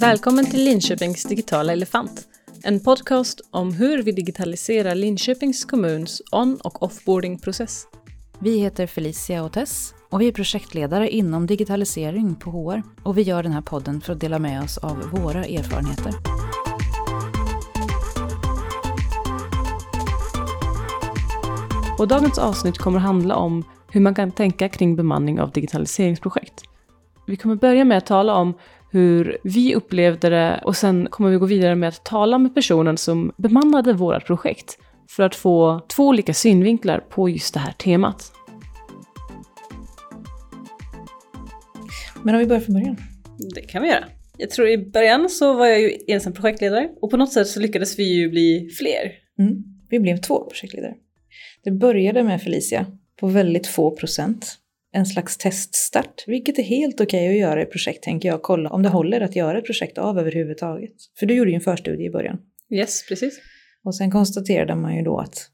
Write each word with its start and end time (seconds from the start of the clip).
Välkommen 0.00 0.46
till 0.46 0.64
Linköpings 0.64 1.22
digitala 1.22 1.72
elefant. 1.72 2.28
En 2.62 2.80
podcast 2.80 3.40
om 3.50 3.72
hur 3.72 4.02
vi 4.02 4.12
digitaliserar 4.12 4.94
Linköpings 4.94 5.64
kommuns 5.64 6.22
on 6.32 6.56
och 6.64 6.82
offboardingprocess. 6.82 7.86
Vi 8.38 8.58
heter 8.58 8.86
Felicia 8.86 9.42
och 9.42 9.52
Tess 9.52 9.94
och 10.10 10.20
vi 10.20 10.28
är 10.28 10.32
projektledare 10.32 11.10
inom 11.10 11.46
digitalisering 11.46 12.34
på 12.34 12.50
HR 12.50 12.82
och 13.02 13.18
vi 13.18 13.22
gör 13.22 13.42
den 13.42 13.52
här 13.52 13.60
podden 13.60 14.00
för 14.00 14.12
att 14.12 14.20
dela 14.20 14.38
med 14.38 14.62
oss 14.62 14.78
av 14.78 15.10
våra 15.12 15.44
erfarenheter. 15.44 16.12
Och 21.98 22.08
dagens 22.08 22.38
avsnitt 22.38 22.78
kommer 22.78 22.98
att 22.98 23.04
handla 23.04 23.36
om 23.36 23.64
hur 23.90 24.00
man 24.00 24.14
kan 24.14 24.32
tänka 24.32 24.68
kring 24.68 24.96
bemanning 24.96 25.40
av 25.40 25.50
digitaliseringsprojekt. 25.50 26.62
Vi 27.26 27.36
kommer 27.36 27.54
börja 27.54 27.84
med 27.84 27.98
att 27.98 28.06
tala 28.06 28.34
om 28.34 28.54
hur 28.92 29.38
vi 29.42 29.74
upplevde 29.74 30.30
det 30.30 30.60
och 30.64 30.76
sen 30.76 31.08
kommer 31.10 31.30
vi 31.30 31.36
gå 31.36 31.46
vidare 31.46 31.74
med 31.74 31.88
att 31.88 32.04
tala 32.04 32.38
med 32.38 32.54
personen 32.54 32.96
som 32.96 33.32
bemannade 33.36 33.92
vårt 33.92 34.26
projekt 34.26 34.78
för 35.10 35.22
att 35.22 35.34
få 35.34 35.86
två 35.88 36.06
olika 36.06 36.34
synvinklar 36.34 37.00
på 37.10 37.28
just 37.28 37.54
det 37.54 37.60
här 37.60 37.72
temat. 37.72 38.32
Men 42.22 42.34
om 42.34 42.38
vi 42.38 42.46
börjar 42.46 42.60
från 42.60 42.74
början? 42.74 42.96
Det 43.54 43.60
kan 43.60 43.82
vi 43.82 43.88
göra. 43.88 44.04
Jag 44.38 44.50
tror 44.50 44.68
i 44.68 44.78
början 44.78 45.28
så 45.28 45.54
var 45.54 45.66
jag 45.66 45.80
ju 45.80 45.92
ensam 46.06 46.32
projektledare 46.32 46.88
och 47.00 47.10
på 47.10 47.16
något 47.16 47.32
sätt 47.32 47.48
så 47.48 47.60
lyckades 47.60 47.98
vi 47.98 48.04
ju 48.04 48.30
bli 48.30 48.70
fler. 48.78 49.12
Mm. 49.38 49.64
Vi 49.90 50.00
blev 50.00 50.16
två 50.16 50.44
projektledare. 50.50 50.94
Det 51.64 51.70
började 51.70 52.22
med 52.22 52.42
Felicia 52.42 52.86
på 53.20 53.26
väldigt 53.26 53.66
få 53.66 53.96
procent. 53.96 54.58
En 54.96 55.06
slags 55.06 55.36
teststart, 55.36 56.24
vilket 56.26 56.58
är 56.58 56.62
helt 56.62 57.00
okej 57.00 57.28
okay 57.28 57.28
att 57.28 57.40
göra 57.40 57.62
i 57.62 57.66
projekt 57.66 58.02
tänker 58.02 58.28
jag. 58.28 58.42
Kolla 58.42 58.70
om 58.70 58.82
det 58.82 58.88
håller 58.88 59.20
att 59.20 59.36
göra 59.36 59.58
ett 59.58 59.66
projekt 59.66 59.98
av 59.98 60.18
överhuvudtaget. 60.18 60.94
För 61.18 61.26
du 61.26 61.34
gjorde 61.34 61.50
ju 61.50 61.54
en 61.54 61.60
förstudie 61.60 62.06
i 62.06 62.10
början. 62.10 62.38
Yes, 62.70 63.08
precis. 63.08 63.40
Och 63.84 63.96
sen 63.96 64.10
konstaterade 64.10 64.74
man 64.74 64.96
ju 64.96 65.02
då 65.02 65.18
att 65.18 65.50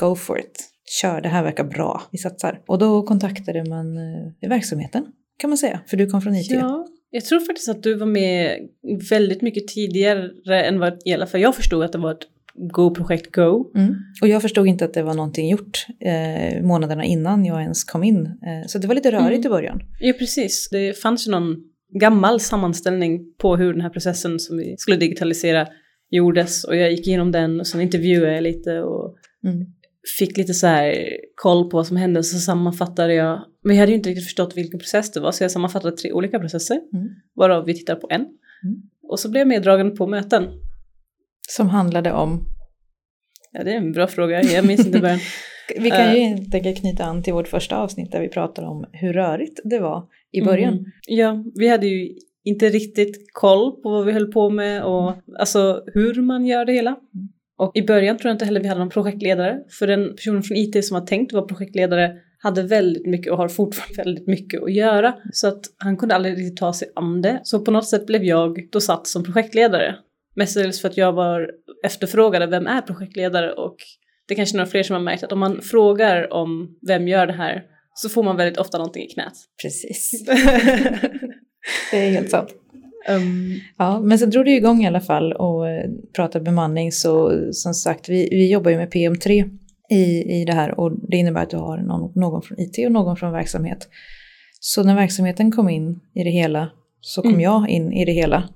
go 0.00 0.14
for 0.14 0.40
it. 0.40 0.70
Kör, 1.00 1.20
det 1.20 1.28
här 1.28 1.42
verkar 1.42 1.64
bra, 1.64 2.02
vi 2.10 2.18
satsar. 2.18 2.62
Och 2.66 2.78
då 2.78 3.02
kontaktade 3.02 3.64
man 3.64 3.96
eh, 3.96 4.48
verksamheten 4.48 5.06
kan 5.38 5.50
man 5.50 5.58
säga, 5.58 5.80
för 5.86 5.96
du 5.96 6.06
kom 6.06 6.22
från 6.22 6.34
IT. 6.34 6.50
Ja, 6.50 6.86
jag 7.10 7.24
tror 7.24 7.40
faktiskt 7.40 7.68
att 7.68 7.82
du 7.82 7.94
var 7.94 8.06
med 8.06 8.68
väldigt 9.10 9.42
mycket 9.42 9.68
tidigare 9.68 10.30
än 10.66 10.78
vad 10.78 11.02
i 11.04 11.12
alla 11.12 11.26
fall 11.26 11.40
jag 11.40 11.56
förstod 11.56 11.84
att 11.84 11.92
det 11.92 11.98
var 11.98 12.12
ett 12.12 12.26
Go-projekt 12.54 13.34
Go. 13.34 13.70
Mm. 13.74 13.94
Och 14.22 14.28
jag 14.28 14.42
förstod 14.42 14.66
inte 14.66 14.84
att 14.84 14.94
det 14.94 15.02
var 15.02 15.14
någonting 15.14 15.48
gjort 15.48 15.86
eh, 16.00 16.62
månaderna 16.62 17.04
innan 17.04 17.44
jag 17.44 17.62
ens 17.62 17.84
kom 17.84 18.04
in. 18.04 18.26
Eh, 18.26 18.66
så 18.66 18.78
det 18.78 18.86
var 18.86 18.94
lite 18.94 19.12
rörigt 19.12 19.44
mm. 19.44 19.46
i 19.46 19.48
början. 19.48 19.80
Ja, 20.00 20.12
precis. 20.12 20.68
Det 20.70 20.98
fanns 20.98 21.28
ju 21.28 21.30
någon 21.30 21.56
gammal 22.00 22.40
sammanställning 22.40 23.34
på 23.38 23.56
hur 23.56 23.72
den 23.72 23.82
här 23.82 23.90
processen 23.90 24.38
som 24.38 24.56
vi 24.56 24.74
skulle 24.78 24.96
digitalisera 24.96 25.66
gjordes 26.10 26.64
och 26.64 26.76
jag 26.76 26.90
gick 26.90 27.06
igenom 27.06 27.32
den 27.32 27.60
och 27.60 27.66
sen 27.66 27.80
intervjuade 27.80 28.34
jag 28.34 28.42
lite 28.42 28.80
och 28.80 29.16
mm. 29.44 29.66
fick 30.18 30.36
lite 30.36 30.54
så 30.54 30.66
här 30.66 31.08
koll 31.34 31.70
på 31.70 31.76
vad 31.76 31.86
som 31.86 31.96
hände 31.96 32.18
och 32.18 32.26
så 32.26 32.38
sammanfattade 32.38 33.14
jag. 33.14 33.40
Men 33.64 33.76
jag 33.76 33.80
hade 33.80 33.92
ju 33.92 33.96
inte 33.96 34.10
riktigt 34.10 34.24
förstått 34.24 34.56
vilken 34.56 34.78
process 34.78 35.12
det 35.12 35.20
var 35.20 35.32
så 35.32 35.44
jag 35.44 35.50
sammanfattade 35.50 35.96
tre 35.96 36.12
olika 36.12 36.38
processer 36.38 36.80
mm. 36.92 37.08
varav 37.34 37.64
vi 37.64 37.74
tittar 37.74 37.94
på 37.94 38.06
en. 38.10 38.20
Mm. 38.20 38.82
Och 39.02 39.20
så 39.20 39.30
blev 39.30 39.40
jag 39.40 39.48
meddragen 39.48 39.96
på 39.96 40.06
möten 40.06 40.44
som 41.50 41.68
handlade 41.68 42.12
om? 42.12 42.40
Ja, 43.52 43.64
det 43.64 43.72
är 43.72 43.76
en 43.76 43.92
bra 43.92 44.06
fråga. 44.06 44.42
Jag 44.42 44.66
minns 44.66 44.86
inte 44.86 45.00
början. 45.00 45.18
vi 45.78 45.90
kan 45.90 46.14
ju 46.14 46.20
helt 46.20 46.54
enkelt 46.54 46.80
knyta 46.80 47.04
an 47.04 47.22
till 47.22 47.32
vårt 47.32 47.48
första 47.48 47.76
avsnitt 47.76 48.12
där 48.12 48.20
vi 48.20 48.28
pratar 48.28 48.62
om 48.62 48.84
hur 48.92 49.12
rörigt 49.12 49.60
det 49.64 49.78
var 49.78 50.04
i 50.32 50.42
början. 50.42 50.72
Mm. 50.72 50.84
Ja, 51.06 51.44
vi 51.54 51.68
hade 51.68 51.86
ju 51.86 52.14
inte 52.44 52.68
riktigt 52.68 53.16
koll 53.32 53.82
på 53.82 53.90
vad 53.90 54.06
vi 54.06 54.12
höll 54.12 54.32
på 54.32 54.50
med 54.50 54.82
och 54.82 55.12
alltså 55.38 55.82
hur 55.94 56.22
man 56.22 56.46
gör 56.46 56.64
det 56.64 56.72
hela. 56.72 56.90
Mm. 56.90 57.28
Och 57.58 57.72
i 57.74 57.82
början 57.82 58.16
tror 58.16 58.28
jag 58.28 58.34
inte 58.34 58.44
heller 58.44 58.60
vi 58.60 58.68
hade 58.68 58.80
någon 58.80 58.90
projektledare, 58.90 59.58
för 59.78 59.86
den 59.86 60.16
personen 60.16 60.42
från 60.42 60.56
IT 60.56 60.84
som 60.84 61.00
var 61.00 61.06
tänkt 61.06 61.32
vara 61.32 61.46
projektledare 61.46 62.12
hade 62.38 62.62
väldigt 62.62 63.06
mycket 63.06 63.32
och 63.32 63.38
har 63.38 63.48
fortfarande 63.48 64.02
väldigt 64.02 64.26
mycket 64.26 64.62
att 64.62 64.72
göra. 64.72 65.14
Så 65.32 65.48
att 65.48 65.60
han 65.76 65.96
kunde 65.96 66.14
aldrig 66.14 66.38
riktigt 66.38 66.56
ta 66.56 66.72
sig 66.72 66.88
an 66.94 67.22
det. 67.22 67.40
Så 67.42 67.60
på 67.60 67.70
något 67.70 67.88
sätt 67.88 68.06
blev 68.06 68.24
jag 68.24 68.68
då 68.72 68.80
satt 68.80 69.06
som 69.06 69.24
projektledare. 69.24 69.96
Mestadels 70.40 70.80
för 70.80 70.88
att 70.88 70.96
jag 70.96 71.12
var 71.12 71.50
efterfrågade 71.84 72.46
vem 72.46 72.66
är 72.66 72.80
projektledare 72.80 73.52
och 73.52 73.76
det 74.28 74.34
är 74.34 74.36
kanske 74.36 74.56
några 74.56 74.70
fler 74.70 74.82
som 74.82 74.94
har 74.94 75.02
märkt 75.02 75.22
att 75.22 75.32
om 75.32 75.38
man 75.38 75.60
frågar 75.62 76.32
om 76.32 76.78
vem 76.86 77.08
gör 77.08 77.26
det 77.26 77.32
här 77.32 77.62
så 77.94 78.08
får 78.08 78.22
man 78.22 78.36
väldigt 78.36 78.58
ofta 78.58 78.78
någonting 78.78 79.02
i 79.02 79.08
knät. 79.08 79.32
Precis. 79.62 80.24
det 81.90 82.06
är 82.06 82.10
helt 82.10 82.30
sant. 82.30 82.48
Um, 83.08 83.60
ja, 83.78 84.00
men 84.00 84.18
sen 84.18 84.30
drog 84.30 84.44
det 84.44 84.50
igång 84.50 84.84
i 84.84 84.86
alla 84.86 85.00
fall 85.00 85.32
och 85.32 85.68
eh, 85.68 85.90
pratade 86.16 86.44
bemanning 86.44 86.92
så 86.92 87.32
som 87.52 87.74
sagt 87.74 88.08
vi, 88.08 88.28
vi 88.30 88.52
jobbar 88.52 88.70
ju 88.70 88.76
med 88.76 88.92
PM3 88.92 89.50
i, 89.90 90.40
i 90.40 90.44
det 90.44 90.52
här 90.52 90.80
och 90.80 90.92
det 91.10 91.16
innebär 91.16 91.42
att 91.42 91.50
du 91.50 91.56
har 91.56 91.78
någon, 91.78 92.12
någon 92.14 92.42
från 92.42 92.60
IT 92.60 92.86
och 92.86 92.92
någon 92.92 93.16
från 93.16 93.32
verksamhet. 93.32 93.88
Så 94.60 94.82
när 94.82 94.94
verksamheten 94.94 95.52
kom 95.52 95.68
in 95.68 96.00
i 96.14 96.24
det 96.24 96.30
hela 96.30 96.70
så 97.00 97.22
kom 97.22 97.30
mm. 97.30 97.40
jag 97.40 97.68
in 97.68 97.92
i 97.92 98.04
det 98.04 98.12
hela 98.12 98.48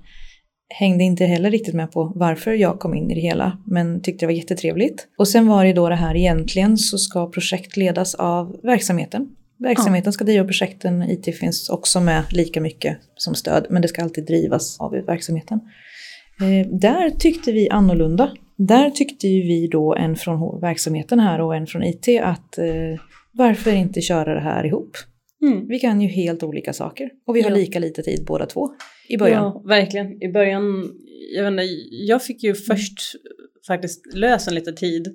hängde 0.77 1.03
inte 1.03 1.25
heller 1.25 1.51
riktigt 1.51 1.75
med 1.75 1.91
på 1.91 2.11
varför 2.15 2.53
jag 2.53 2.79
kom 2.79 2.93
in 2.93 3.11
i 3.11 3.15
det 3.15 3.21
hela, 3.21 3.57
men 3.65 4.01
tyckte 4.01 4.25
det 4.25 4.27
var 4.27 4.33
jättetrevligt. 4.33 5.07
Och 5.17 5.27
sen 5.27 5.47
var 5.47 5.65
det 5.65 5.73
då 5.73 5.89
det 5.89 5.95
här 5.95 6.15
egentligen 6.15 6.77
så 6.77 6.97
ska 6.97 7.31
projekt 7.31 7.77
ledas 7.77 8.15
av 8.15 8.59
verksamheten. 8.63 9.35
Verksamheten 9.57 10.13
ska 10.13 10.23
driva 10.23 10.45
projekten, 10.45 11.03
IT 11.03 11.37
finns 11.39 11.69
också 11.69 11.99
med 11.99 12.23
lika 12.31 12.61
mycket 12.61 12.97
som 13.15 13.35
stöd, 13.35 13.65
men 13.69 13.81
det 13.81 13.87
ska 13.87 14.03
alltid 14.03 14.25
drivas 14.25 14.79
av 14.79 14.91
verksamheten. 14.91 15.59
Eh, 16.41 16.67
där 16.67 17.09
tyckte 17.09 17.51
vi 17.51 17.69
annorlunda. 17.69 18.31
Där 18.55 18.89
tyckte 18.89 19.27
ju 19.27 19.41
vi 19.41 19.67
då 19.67 19.95
en 19.95 20.15
från 20.15 20.61
verksamheten 20.61 21.19
här 21.19 21.41
och 21.41 21.55
en 21.55 21.67
från 21.67 21.83
IT 21.83 22.07
att 22.23 22.57
eh, 22.57 22.99
varför 23.31 23.71
inte 23.71 24.01
köra 24.01 24.33
det 24.33 24.41
här 24.41 24.65
ihop? 24.65 24.97
Mm. 25.47 25.67
Vi 25.67 25.79
kan 25.79 26.01
ju 26.01 26.07
helt 26.07 26.43
olika 26.43 26.73
saker 26.73 27.09
och 27.25 27.35
vi 27.35 27.41
har 27.41 27.49
ja. 27.49 27.55
lika 27.55 27.79
lite 27.79 28.03
tid 28.03 28.25
båda 28.27 28.45
två 28.45 28.69
i 29.09 29.17
början. 29.17 29.43
Ja, 29.43 29.63
verkligen. 29.65 30.23
I 30.23 30.31
början, 30.31 30.91
jag 31.35 31.43
vet 31.43 31.51
inte, 31.51 31.63
jag 31.91 32.23
fick 32.23 32.43
ju 32.43 32.55
först 32.55 32.99
faktiskt 33.67 34.13
lösa 34.15 34.51
lite 34.51 34.73
tid. 34.73 35.07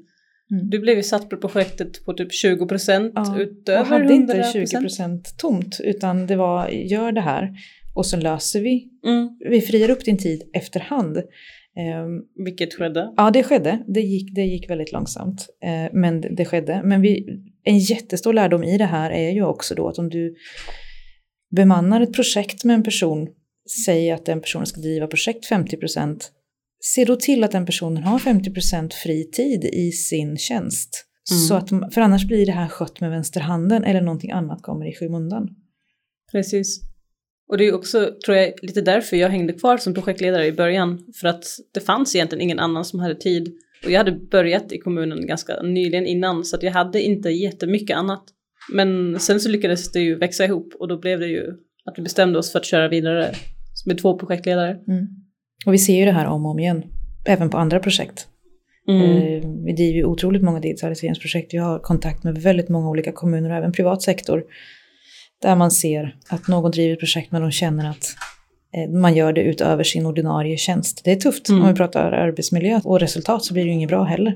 Mm. 0.51 0.71
Du 0.71 0.79
blev 0.79 0.97
ju 0.97 1.03
satt 1.03 1.29
på 1.31 1.37
projektet 1.37 2.05
på 2.05 2.13
typ 2.13 2.33
20 2.33 2.67
procent 2.67 3.13
ja, 3.15 3.37
utöver 3.39 3.81
100 3.81 3.95
Jag 3.95 4.01
hade 4.01 4.15
inte 4.15 4.51
20 4.53 4.81
procent 4.81 5.35
tomt 5.39 5.81
utan 5.85 6.27
det 6.27 6.37
var 6.37 6.69
gör 6.69 7.13
det 7.13 7.21
här 7.21 7.51
och 7.95 8.07
så 8.07 8.17
löser 8.17 8.61
vi. 8.61 8.89
Mm. 9.07 9.29
Vi 9.51 9.61
friar 9.61 9.91
upp 9.91 10.05
din 10.05 10.19
tid 10.19 10.43
efterhand. 10.53 11.17
Um, 11.17 12.45
Vilket 12.45 12.75
skedde? 12.75 13.13
Ja, 13.17 13.31
det 13.31 13.43
skedde. 13.43 13.85
Det 13.87 14.01
gick, 14.01 14.35
det 14.35 14.43
gick 14.43 14.71
väldigt 14.71 14.93
långsamt. 14.93 15.47
Uh, 15.65 15.99
men 16.01 16.21
det, 16.21 16.35
det 16.37 16.45
skedde. 16.45 16.81
Men 16.85 17.01
vi, 17.01 17.27
en 17.65 17.79
jättestor 17.79 18.33
lärdom 18.33 18.65
i 18.65 18.79
det 18.79 18.85
här 18.85 19.11
är 19.11 19.31
ju 19.31 19.45
också 19.45 19.75
då 19.75 19.89
att 19.89 19.99
om 19.99 20.09
du 20.09 20.35
bemannar 21.57 22.01
ett 22.01 22.13
projekt 22.13 22.65
med 22.65 22.75
en 22.75 22.83
person 22.83 23.29
säger 23.87 24.15
att 24.15 24.27
den 24.27 24.41
personen 24.41 24.67
ska 24.67 24.81
driva 24.81 25.07
projekt 25.07 25.51
50% 25.51 26.21
se 26.81 27.05
då 27.05 27.17
till 27.17 27.45
att 27.45 27.53
den 27.53 27.67
personen 27.67 28.03
har 28.03 28.19
50 28.19 28.51
fri 29.03 29.31
tid 29.33 29.65
i 29.65 29.93
sin 29.93 30.39
tjänst. 30.39 31.07
Mm. 31.31 31.41
Så 31.41 31.55
att, 31.55 31.95
för 31.95 32.01
annars 32.01 32.25
blir 32.25 32.47
det 32.47 32.53
här 32.53 32.69
skött 32.69 33.01
med 33.01 33.11
vänsterhanden 33.11 33.85
eller 33.85 34.01
någonting 34.01 34.31
annat 34.31 34.63
kommer 34.63 34.89
i 34.89 34.95
skymundan. 34.95 35.49
Precis. 36.33 36.81
Och 37.49 37.59
det 37.59 37.65
är 37.65 37.75
också, 37.75 38.11
tror 38.25 38.37
jag, 38.37 38.53
lite 38.63 38.81
därför 38.81 39.17
jag 39.17 39.29
hängde 39.29 39.53
kvar 39.53 39.77
som 39.77 39.95
projektledare 39.95 40.47
i 40.47 40.53
början. 40.53 41.13
För 41.21 41.29
att 41.29 41.45
det 41.75 41.81
fanns 41.81 42.15
egentligen 42.15 42.43
ingen 42.43 42.59
annan 42.59 42.85
som 42.85 43.01
hade 43.01 43.15
tid. 43.15 43.53
Och 43.85 43.91
jag 43.91 43.99
hade 43.99 44.13
börjat 44.13 44.73
i 44.73 44.79
kommunen 44.79 45.27
ganska 45.27 45.63
nyligen 45.63 46.07
innan 46.07 46.45
så 46.45 46.57
att 46.57 46.63
jag 46.63 46.73
hade 46.73 47.03
inte 47.03 47.31
jättemycket 47.31 47.97
annat. 47.97 48.23
Men 48.73 49.21
sen 49.21 49.41
så 49.41 49.49
lyckades 49.49 49.93
det 49.93 50.01
ju 50.01 50.15
växa 50.15 50.45
ihop 50.45 50.75
och 50.79 50.89
då 50.89 50.99
blev 50.99 51.21
det 51.21 51.27
ju 51.27 51.47
att 51.85 51.99
vi 51.99 52.03
bestämde 52.03 52.39
oss 52.39 52.53
för 52.53 52.59
att 52.59 52.65
köra 52.65 52.89
vidare 52.89 53.35
med 53.87 53.99
två 53.99 54.19
projektledare. 54.19 54.71
Mm. 54.71 55.07
Och 55.67 55.75
vi 55.75 55.79
ser 55.79 55.97
ju 55.97 56.05
det 56.05 56.13
här 56.13 56.27
om 56.27 56.45
och 56.45 56.51
om 56.51 56.59
igen, 56.59 56.85
även 57.27 57.51
på 57.51 57.59
andra 57.59 57.81
projekt. 57.81 58.27
Mm. 58.89 59.03
Eh, 59.03 59.51
vi 59.65 59.73
driver 59.73 59.99
ju 59.99 60.05
otroligt 60.05 60.43
många 60.43 60.61
digitaliseringsprojekt. 60.61 61.55
Vi 61.55 61.59
har 61.59 61.79
kontakt 61.79 62.25
med 62.25 62.39
väldigt 62.39 62.69
många 62.69 62.89
olika 62.89 63.13
kommuner 63.13 63.51
och 63.51 63.57
även 63.57 63.73
privat 63.73 64.03
sektor. 64.03 64.45
Där 65.43 65.57
man 65.57 65.71
ser 65.71 66.17
att 66.29 66.49
någon 66.49 66.71
driver 66.71 66.93
ett 66.93 67.01
projekt 67.01 67.33
men 67.33 67.43
de 67.43 67.51
känner 67.51 67.91
att 67.91 68.05
man 68.89 69.15
gör 69.15 69.33
det 69.33 69.43
utöver 69.43 69.85
sin 69.85 70.07
ordinarie 70.07 70.57
tjänst. 70.57 71.01
Det 71.05 71.13
är 71.13 71.17
tufft 71.17 71.49
mm. 71.49 71.63
om 71.63 71.69
vi 71.69 71.75
pratar 71.75 72.13
arbetsmiljö 72.13 72.81
och 72.85 73.01
resultat 73.01 73.45
så 73.45 73.55
blir 73.55 73.65
det 73.65 73.69
ju 73.69 73.75
inget 73.75 73.89
bra 73.89 74.05
heller. 74.05 74.35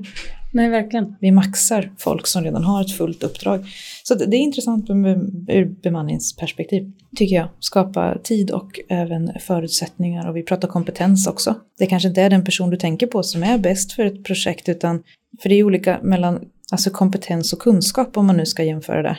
Nej, 0.53 0.69
verkligen. 0.69 1.15
Vi 1.19 1.31
maxar 1.31 1.91
folk 1.97 2.27
som 2.27 2.43
redan 2.43 2.63
har 2.63 2.81
ett 2.81 2.91
fullt 2.91 3.23
uppdrag. 3.23 3.65
Så 4.03 4.15
det 4.15 4.37
är 4.37 4.39
intressant 4.39 4.89
ur 4.89 5.81
bemanningsperspektiv, 5.81 6.91
tycker 7.15 7.35
jag. 7.35 7.47
Skapa 7.59 8.17
tid 8.23 8.51
och 8.51 8.79
även 8.89 9.31
förutsättningar 9.39 10.29
och 10.29 10.37
vi 10.37 10.43
pratar 10.43 10.67
kompetens 10.67 11.27
också. 11.27 11.55
Det 11.77 11.85
kanske 11.85 12.09
inte 12.09 12.21
är 12.21 12.29
den 12.29 12.45
person 12.45 12.69
du 12.69 12.77
tänker 12.77 13.07
på 13.07 13.23
som 13.23 13.43
är 13.43 13.57
bäst 13.57 13.91
för 13.91 14.05
ett 14.05 14.23
projekt 14.23 14.69
utan 14.69 15.03
för 15.41 15.49
det 15.49 15.55
är 15.55 15.63
olika 15.63 15.99
mellan 16.03 16.39
alltså 16.71 16.89
kompetens 16.89 17.53
och 17.53 17.59
kunskap 17.59 18.17
om 18.17 18.25
man 18.25 18.37
nu 18.37 18.45
ska 18.45 18.63
jämföra 18.63 19.01
det. 19.01 19.17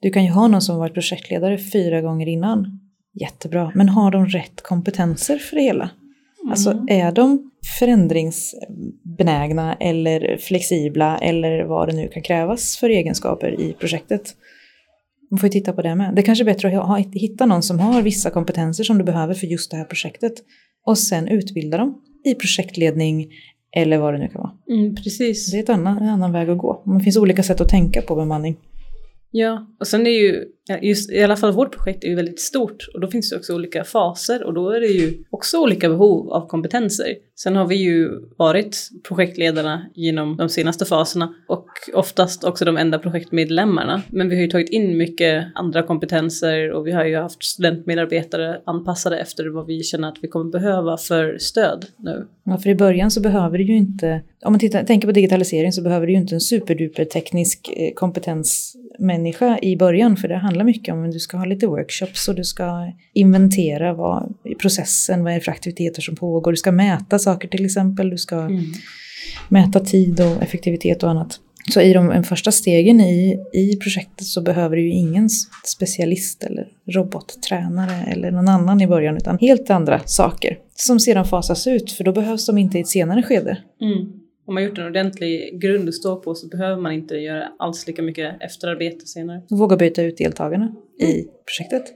Du 0.00 0.10
kan 0.10 0.24
ju 0.24 0.30
ha 0.30 0.48
någon 0.48 0.62
som 0.62 0.76
varit 0.76 0.94
projektledare 0.94 1.58
fyra 1.58 2.00
gånger 2.00 2.26
innan. 2.28 2.80
Jättebra, 3.20 3.72
men 3.74 3.88
har 3.88 4.10
de 4.10 4.26
rätt 4.26 4.62
kompetenser 4.62 5.38
för 5.38 5.56
det 5.56 5.62
hela? 5.62 5.90
Mm. 6.40 6.50
Alltså 6.50 6.84
är 6.88 7.12
de 7.12 7.50
förändringsbenägna 7.78 9.74
eller 9.74 10.36
flexibla 10.36 11.18
eller 11.18 11.64
vad 11.64 11.88
det 11.88 11.94
nu 11.94 12.08
kan 12.08 12.22
krävas 12.22 12.76
för 12.76 12.88
egenskaper 12.90 13.60
i 13.60 13.72
projektet? 13.72 14.34
Man 15.30 15.38
får 15.38 15.46
ju 15.46 15.52
titta 15.52 15.72
på 15.72 15.82
det 15.82 15.94
med. 15.94 16.14
Det 16.14 16.20
är 16.20 16.22
kanske 16.22 16.42
är 16.42 16.46
bättre 16.46 16.78
att 16.78 16.86
ha, 16.86 16.96
hitta 16.96 17.46
någon 17.46 17.62
som 17.62 17.78
har 17.78 18.02
vissa 18.02 18.30
kompetenser 18.30 18.84
som 18.84 18.98
du 18.98 19.04
behöver 19.04 19.34
för 19.34 19.46
just 19.46 19.70
det 19.70 19.76
här 19.76 19.84
projektet 19.84 20.32
och 20.86 20.98
sen 20.98 21.28
utbilda 21.28 21.78
dem 21.78 22.00
i 22.24 22.34
projektledning 22.34 23.28
eller 23.76 23.98
vad 23.98 24.14
det 24.14 24.18
nu 24.18 24.28
kan 24.28 24.40
vara. 24.40 24.52
Mm, 24.70 24.96
precis. 24.96 25.50
Det 25.50 25.58
är 25.58 25.62
ett 25.62 25.68
annan, 25.68 25.98
en 25.98 26.08
annan 26.08 26.32
väg 26.32 26.50
att 26.50 26.58
gå. 26.58 26.82
Det 26.98 27.04
finns 27.04 27.16
olika 27.16 27.42
sätt 27.42 27.60
att 27.60 27.68
tänka 27.68 28.02
på 28.02 28.14
bemanning. 28.14 28.56
Ja, 29.30 29.66
och 29.80 29.86
sen 29.86 30.06
är 30.06 30.10
ju, 30.10 30.44
just, 30.82 31.12
i 31.12 31.22
alla 31.22 31.36
fall 31.36 31.52
vårt 31.52 31.76
projekt 31.76 32.04
är 32.04 32.08
ju 32.08 32.14
väldigt 32.14 32.40
stort 32.40 32.88
och 32.94 33.00
då 33.00 33.08
finns 33.08 33.30
det 33.30 33.36
också 33.36 33.54
olika 33.54 33.84
faser 33.84 34.42
och 34.42 34.54
då 34.54 34.70
är 34.70 34.80
det 34.80 34.86
ju 34.86 35.24
också 35.30 35.60
olika 35.62 35.88
behov 35.88 36.32
av 36.32 36.46
kompetenser. 36.48 37.14
Sen 37.34 37.56
har 37.56 37.66
vi 37.66 37.76
ju 37.76 38.10
varit 38.38 38.88
projektledarna 39.08 39.86
genom 39.94 40.36
de 40.36 40.48
senaste 40.48 40.84
faserna 40.84 41.34
och 41.48 41.68
oftast 41.94 42.44
också 42.44 42.64
de 42.64 42.76
enda 42.76 42.98
projektmedlemmarna. 42.98 44.02
Men 44.10 44.28
vi 44.28 44.34
har 44.36 44.42
ju 44.42 44.48
tagit 44.48 44.70
in 44.70 44.96
mycket 44.96 45.46
andra 45.54 45.82
kompetenser 45.82 46.72
och 46.72 46.86
vi 46.86 46.92
har 46.92 47.04
ju 47.04 47.16
haft 47.16 47.44
studentmedarbetare 47.44 48.60
anpassade 48.66 49.18
efter 49.18 49.46
vad 49.46 49.66
vi 49.66 49.82
känner 49.82 50.08
att 50.08 50.18
vi 50.20 50.28
kommer 50.28 50.50
behöva 50.50 50.96
för 50.96 51.38
stöd 51.38 51.86
nu. 51.96 52.26
Ja, 52.44 52.58
för 52.58 52.70
i 52.70 52.74
början 52.74 53.10
så 53.10 53.20
behöver 53.20 53.58
du 53.58 53.64
ju 53.64 53.76
inte, 53.76 54.22
om 54.44 54.52
man 54.52 54.60
tittar, 54.60 54.84
tänker 54.84 55.08
på 55.08 55.12
digitalisering 55.12 55.72
så 55.72 55.82
behöver 55.82 56.06
du 56.06 56.12
ju 56.12 56.18
inte 56.18 56.34
en 56.34 56.40
superduper 56.40 57.04
teknisk 57.04 57.70
eh, 57.76 57.94
kompetens 57.94 58.76
kompetensmänniska 58.98 59.58
i 59.62 59.76
början 59.76 60.16
för 60.16 60.28
det 60.28 60.36
handlar 60.36 60.64
mycket 60.64 60.94
om 60.94 61.04
att 61.04 61.12
du 61.12 61.18
ska 61.18 61.36
ha 61.36 61.44
lite 61.44 61.66
workshops 61.66 62.28
och 62.28 62.34
du 62.34 62.44
ska 62.44 62.92
inventera 63.14 63.94
vad 63.94 64.34
i 64.44 64.54
processen, 64.54 65.24
vad 65.24 65.32
är 65.32 65.36
det 65.36 65.44
för 65.44 65.52
aktiviteter 65.52 66.02
som 66.02 66.16
pågår, 66.16 66.52
du 66.52 66.56
ska 66.56 66.72
mäta 66.72 67.18
saker 67.18 67.48
till 67.48 67.64
exempel, 67.64 68.10
du 68.10 68.18
ska 68.18 68.36
mm. 68.36 68.64
mäta 69.48 69.80
tid 69.80 70.20
och 70.20 70.42
effektivitet 70.42 71.02
och 71.02 71.10
annat. 71.10 71.40
Så 71.70 71.80
i 71.80 71.92
de 71.92 72.24
första 72.24 72.52
stegen 72.52 73.00
i, 73.00 73.38
i 73.52 73.76
projektet 73.76 74.26
så 74.26 74.42
behöver 74.42 74.76
du 74.76 74.82
ju 74.82 74.90
ingen 74.90 75.28
specialist 75.64 76.44
eller 76.44 76.66
robottränare 76.86 78.12
eller 78.12 78.30
någon 78.30 78.48
annan 78.48 78.80
i 78.80 78.86
början 78.86 79.16
utan 79.16 79.38
helt 79.38 79.70
andra 79.70 80.00
saker 80.04 80.58
som 80.74 81.00
sedan 81.00 81.24
fasas 81.24 81.66
ut 81.66 81.92
för 81.92 82.04
då 82.04 82.12
behövs 82.12 82.46
de 82.46 82.58
inte 82.58 82.78
i 82.78 82.80
ett 82.80 82.88
senare 82.88 83.22
skede. 83.22 83.58
Mm. 83.80 84.17
Om 84.48 84.54
man 84.54 84.64
gjort 84.64 84.78
en 84.78 84.86
ordentlig 84.86 85.60
grund 85.60 85.88
att 85.88 85.94
stå 85.94 86.16
på 86.16 86.34
så 86.34 86.48
behöver 86.48 86.82
man 86.82 86.92
inte 86.92 87.14
göra 87.14 87.52
alls 87.58 87.86
lika 87.86 88.02
mycket 88.02 88.42
efterarbete 88.42 89.06
senare. 89.06 89.42
Våga 89.50 89.76
byta 89.76 90.02
ut 90.02 90.16
deltagarna 90.16 90.64
mm. 90.64 91.12
i 91.12 91.26
projektet. 91.46 91.94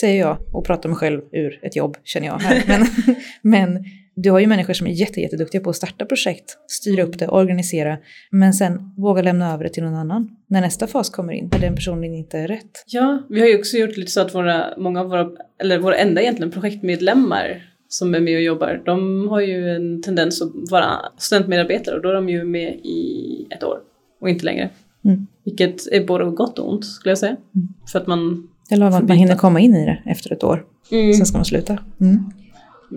Säger 0.00 0.20
jag 0.20 0.38
och 0.52 0.64
pratar 0.66 0.88
mig 0.88 0.96
själv 0.98 1.20
ur 1.32 1.60
ett 1.62 1.76
jobb 1.76 1.96
känner 2.04 2.26
jag 2.26 2.38
här. 2.38 2.62
Men, 2.66 2.86
men 3.42 3.84
du 4.14 4.30
har 4.30 4.40
ju 4.40 4.46
människor 4.46 4.74
som 4.74 4.86
är 4.86 4.90
jätte, 4.90 5.20
jätteduktiga 5.20 5.60
på 5.60 5.70
att 5.70 5.76
starta 5.76 6.04
projekt, 6.04 6.56
styra 6.66 7.02
upp 7.02 7.18
det, 7.18 7.28
organisera, 7.28 7.98
men 8.30 8.54
sen 8.54 8.94
våga 8.96 9.22
lämna 9.22 9.54
över 9.54 9.64
det 9.64 9.70
till 9.70 9.82
någon 9.82 9.94
annan 9.94 10.36
när 10.46 10.60
nästa 10.60 10.86
fas 10.86 11.10
kommer 11.10 11.32
in, 11.32 11.48
när 11.52 11.58
den 11.58 11.74
personen 11.74 12.14
inte 12.14 12.38
är 12.38 12.48
rätt. 12.48 12.84
Ja, 12.86 13.26
vi 13.30 13.40
har 13.40 13.46
ju 13.46 13.58
också 13.58 13.76
gjort 13.76 13.96
lite 13.96 14.10
så 14.10 14.20
att 14.20 14.34
våra, 14.34 14.74
många 14.78 15.00
av 15.00 15.08
våra, 15.08 15.30
eller 15.60 15.78
våra 15.78 15.96
enda 15.96 16.22
egentligen 16.22 16.50
projektmedlemmar 16.50 17.73
som 17.94 18.14
är 18.14 18.20
med 18.20 18.36
och 18.36 18.42
jobbar, 18.42 18.82
de 18.84 19.28
har 19.28 19.40
ju 19.40 19.70
en 19.70 20.02
tendens 20.02 20.42
att 20.42 20.50
vara 20.70 21.00
studentmedarbetare 21.18 21.96
och 21.96 22.02
då 22.02 22.08
är 22.08 22.14
de 22.14 22.28
ju 22.28 22.44
med 22.44 22.74
i 22.82 23.46
ett 23.50 23.64
år 23.64 23.78
och 24.20 24.28
inte 24.28 24.44
längre. 24.44 24.70
Mm. 25.04 25.26
Vilket 25.44 25.92
är 25.92 26.06
både 26.06 26.24
gott 26.24 26.58
och 26.58 26.72
ont 26.72 26.84
skulle 26.84 27.10
jag 27.10 27.18
säga. 27.18 27.36
Mm. 27.54 27.68
För 27.92 27.98
att 27.98 28.06
man... 28.06 28.48
Eller 28.70 28.86
att 28.86 29.08
man 29.08 29.16
hinner 29.16 29.36
komma 29.36 29.60
in 29.60 29.74
i 29.74 29.86
det 29.86 30.02
efter 30.10 30.32
ett 30.32 30.44
år. 30.44 30.64
Mm. 30.90 31.14
Sen 31.14 31.26
ska 31.26 31.38
man 31.38 31.44
sluta. 31.44 31.78
Mm. 32.00 32.30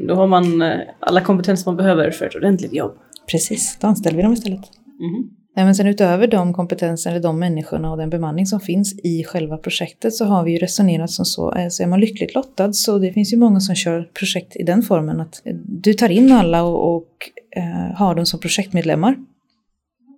Då 0.08 0.16
har 0.16 0.28
man 0.28 0.62
eh, 0.62 0.78
alla 1.00 1.22
kompetenser 1.22 1.72
man 1.72 1.78
behöver 1.78 2.12
för 2.12 2.26
ett 2.26 2.36
ordentligt 2.36 2.74
jobb. 2.74 2.92
Precis, 3.32 3.78
då 3.82 3.88
anställer 3.88 4.18
vi 4.18 4.24
dem 4.24 4.34
istället. 4.34 4.62
Mm 5.00 5.30
men 5.66 5.76
sen 5.76 5.88
utöver 5.88 6.28
de 6.28 6.54
kompetenser, 6.54 7.20
de 7.20 7.40
människorna 7.40 7.92
och 7.92 7.98
den 7.98 8.10
bemanning 8.10 8.46
som 8.46 8.60
finns 8.60 9.00
i 9.04 9.24
själva 9.24 9.58
projektet 9.58 10.14
så 10.14 10.26
har 10.26 10.44
vi 10.44 10.52
ju 10.52 10.58
resonerat 10.58 11.12
som 11.12 11.26
så, 11.26 11.54
så 11.70 11.84
är 11.84 11.88
man 11.88 12.00
lyckligt 12.00 12.36
lottad 12.36 12.74
så 12.74 12.98
det 12.98 13.14
finns 13.14 13.34
ju 13.34 13.38
många 13.38 13.60
som 13.60 13.76
kör 13.76 14.10
projekt 14.14 14.56
i 14.56 14.64
den 14.64 14.84
formen 14.84 15.22
att 15.22 15.42
du 15.66 15.94
tar 15.94 16.10
in 16.10 16.32
alla 16.32 16.64
och, 16.64 16.96
och 16.96 17.10
eh, 17.56 17.96
har 17.96 18.16
dem 18.16 18.26
som 18.26 18.40
projektmedlemmar. 18.40 19.16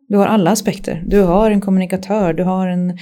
Du 0.07 0.17
har 0.17 0.25
alla 0.25 0.51
aspekter. 0.51 1.03
Du 1.05 1.21
har 1.21 1.51
en 1.51 1.61
kommunikatör, 1.61 2.33
du 2.33 2.43
har 2.43 2.67
en 2.67 2.97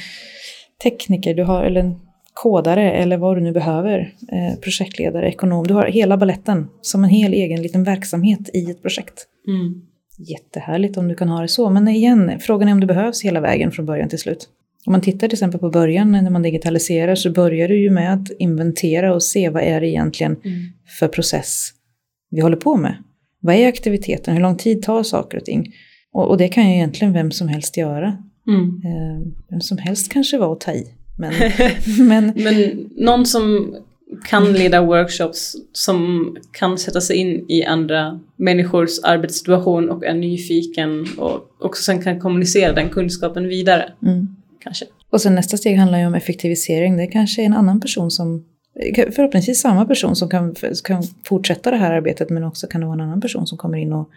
tekniker, 0.84 1.34
du 1.34 1.44
har, 1.44 1.64
eller 1.64 1.82
en 1.82 2.00
kodare 2.34 2.92
eller 2.92 3.18
vad 3.18 3.38
du 3.38 3.42
nu 3.42 3.52
behöver, 3.52 4.14
eh, 4.32 4.60
projektledare, 4.60 5.30
ekonom. 5.30 5.68
Du 5.68 5.74
har 5.74 5.86
hela 5.86 6.18
balletten 6.18 6.68
som 6.82 7.04
en 7.04 7.10
hel 7.10 7.34
egen 7.34 7.62
liten 7.62 7.84
verksamhet 7.84 8.50
i 8.54 8.72
ett 8.72 8.82
projekt. 8.82 9.26
Mm. 9.48 9.82
Jättehärligt 10.18 10.98
om 10.98 11.08
du 11.08 11.16
kan 11.16 11.30
ha 11.30 11.42
det 11.42 11.48
så, 11.48 11.70
men 11.70 11.88
igen, 11.88 12.40
frågan 12.40 12.68
är 12.68 12.72
om 12.72 12.80
det 12.80 12.86
behövs 12.86 13.22
hela 13.22 13.42
vägen 13.42 13.72
från 13.72 13.86
början 13.86 14.10
till 14.10 14.20
slut. 14.20 14.50
Om 14.86 14.92
man 14.92 15.02
tittar 15.02 15.28
till 15.28 15.36
exempel 15.36 15.60
på 15.60 15.70
början 15.70 16.12
när 16.12 16.30
man 16.30 16.42
digitaliserar 16.42 17.16
så 17.16 17.32
börjar 17.32 17.68
du 17.68 17.80
ju 17.80 17.90
med 17.90 18.14
att 18.14 18.32
inventera 18.40 19.14
och 19.14 19.24
se 19.24 19.50
vad 19.50 19.64
är 19.64 19.82
det 19.82 19.88
egentligen 19.88 20.36
mm. 20.44 20.60
för 21.00 21.08
process 21.08 21.70
vi 22.30 22.42
håller 22.42 22.58
på 22.58 22.78
med. 22.78 23.04
Vad 23.40 23.56
är 23.56 23.68
aktiviteten? 23.68 24.34
Hur 24.34 24.42
lång 24.42 24.58
tid 24.58 24.82
tar 24.82 25.04
saker 25.04 25.38
och 25.38 25.46
ting? 25.46 25.74
Och, 26.12 26.28
och 26.30 26.38
det 26.38 26.48
kan 26.48 26.70
ju 26.70 26.76
egentligen 26.76 27.14
vem 27.14 27.32
som 27.32 27.48
helst 27.48 27.78
göra. 27.78 28.18
Mm. 28.48 28.82
Eh, 28.86 29.28
vem 29.50 29.62
som 29.62 29.78
helst 29.78 30.12
kanske 30.12 30.38
var 30.38 30.54
att 30.54 30.60
ta 30.60 30.72
i. 30.72 30.88
Men, 31.18 31.34
men, 32.08 32.34
men 32.36 32.90
någon 32.98 33.26
som 33.26 33.76
kan 34.26 34.54
leda 34.54 34.82
workshops, 34.82 35.56
som 35.72 36.32
kan 36.52 36.78
sätta 36.78 37.02
sig 37.02 37.16
in 37.16 37.46
i 37.50 37.66
andra 37.66 38.20
människors 38.36 39.00
arbetssituation 39.04 39.90
och 39.90 40.06
är 40.06 40.14
nyfiken 40.14 41.08
och 41.18 41.50
också 41.60 41.84
sen 41.84 42.04
kan 42.04 42.20
kommunicera 42.20 42.74
den 42.74 42.90
kunskapen 42.90 43.48
vidare. 43.48 43.94
Mm. 44.04 44.28
Kanske. 44.64 44.86
Och 45.10 45.22
sen 45.22 45.36
nästa 45.36 45.58
steg 45.58 45.78
handlar 45.78 46.00
ju 46.00 46.08
om 46.08 46.16
effektivisering. 46.16 46.98
Det 46.98 47.04
är 47.04 47.12
kanske 47.12 47.42
en 47.42 47.54
annan 47.54 47.80
person 47.80 48.12
som, 48.12 48.46
förhoppningsvis 49.16 49.62
samma 49.62 49.86
person 49.86 50.16
som 50.16 50.30
kan, 50.30 50.56
kan 50.84 51.04
fortsätta 51.26 51.72
det 51.72 51.78
här 51.78 51.92
arbetet 51.92 52.30
men 52.30 52.44
också 52.44 52.68
kan 52.68 52.82
det 52.82 52.88
vara 52.88 52.96
en 52.96 53.02
annan 53.02 53.22
person 53.22 53.48
som 53.48 53.58
kommer 53.58 53.78
in 53.78 53.94
och 53.94 54.10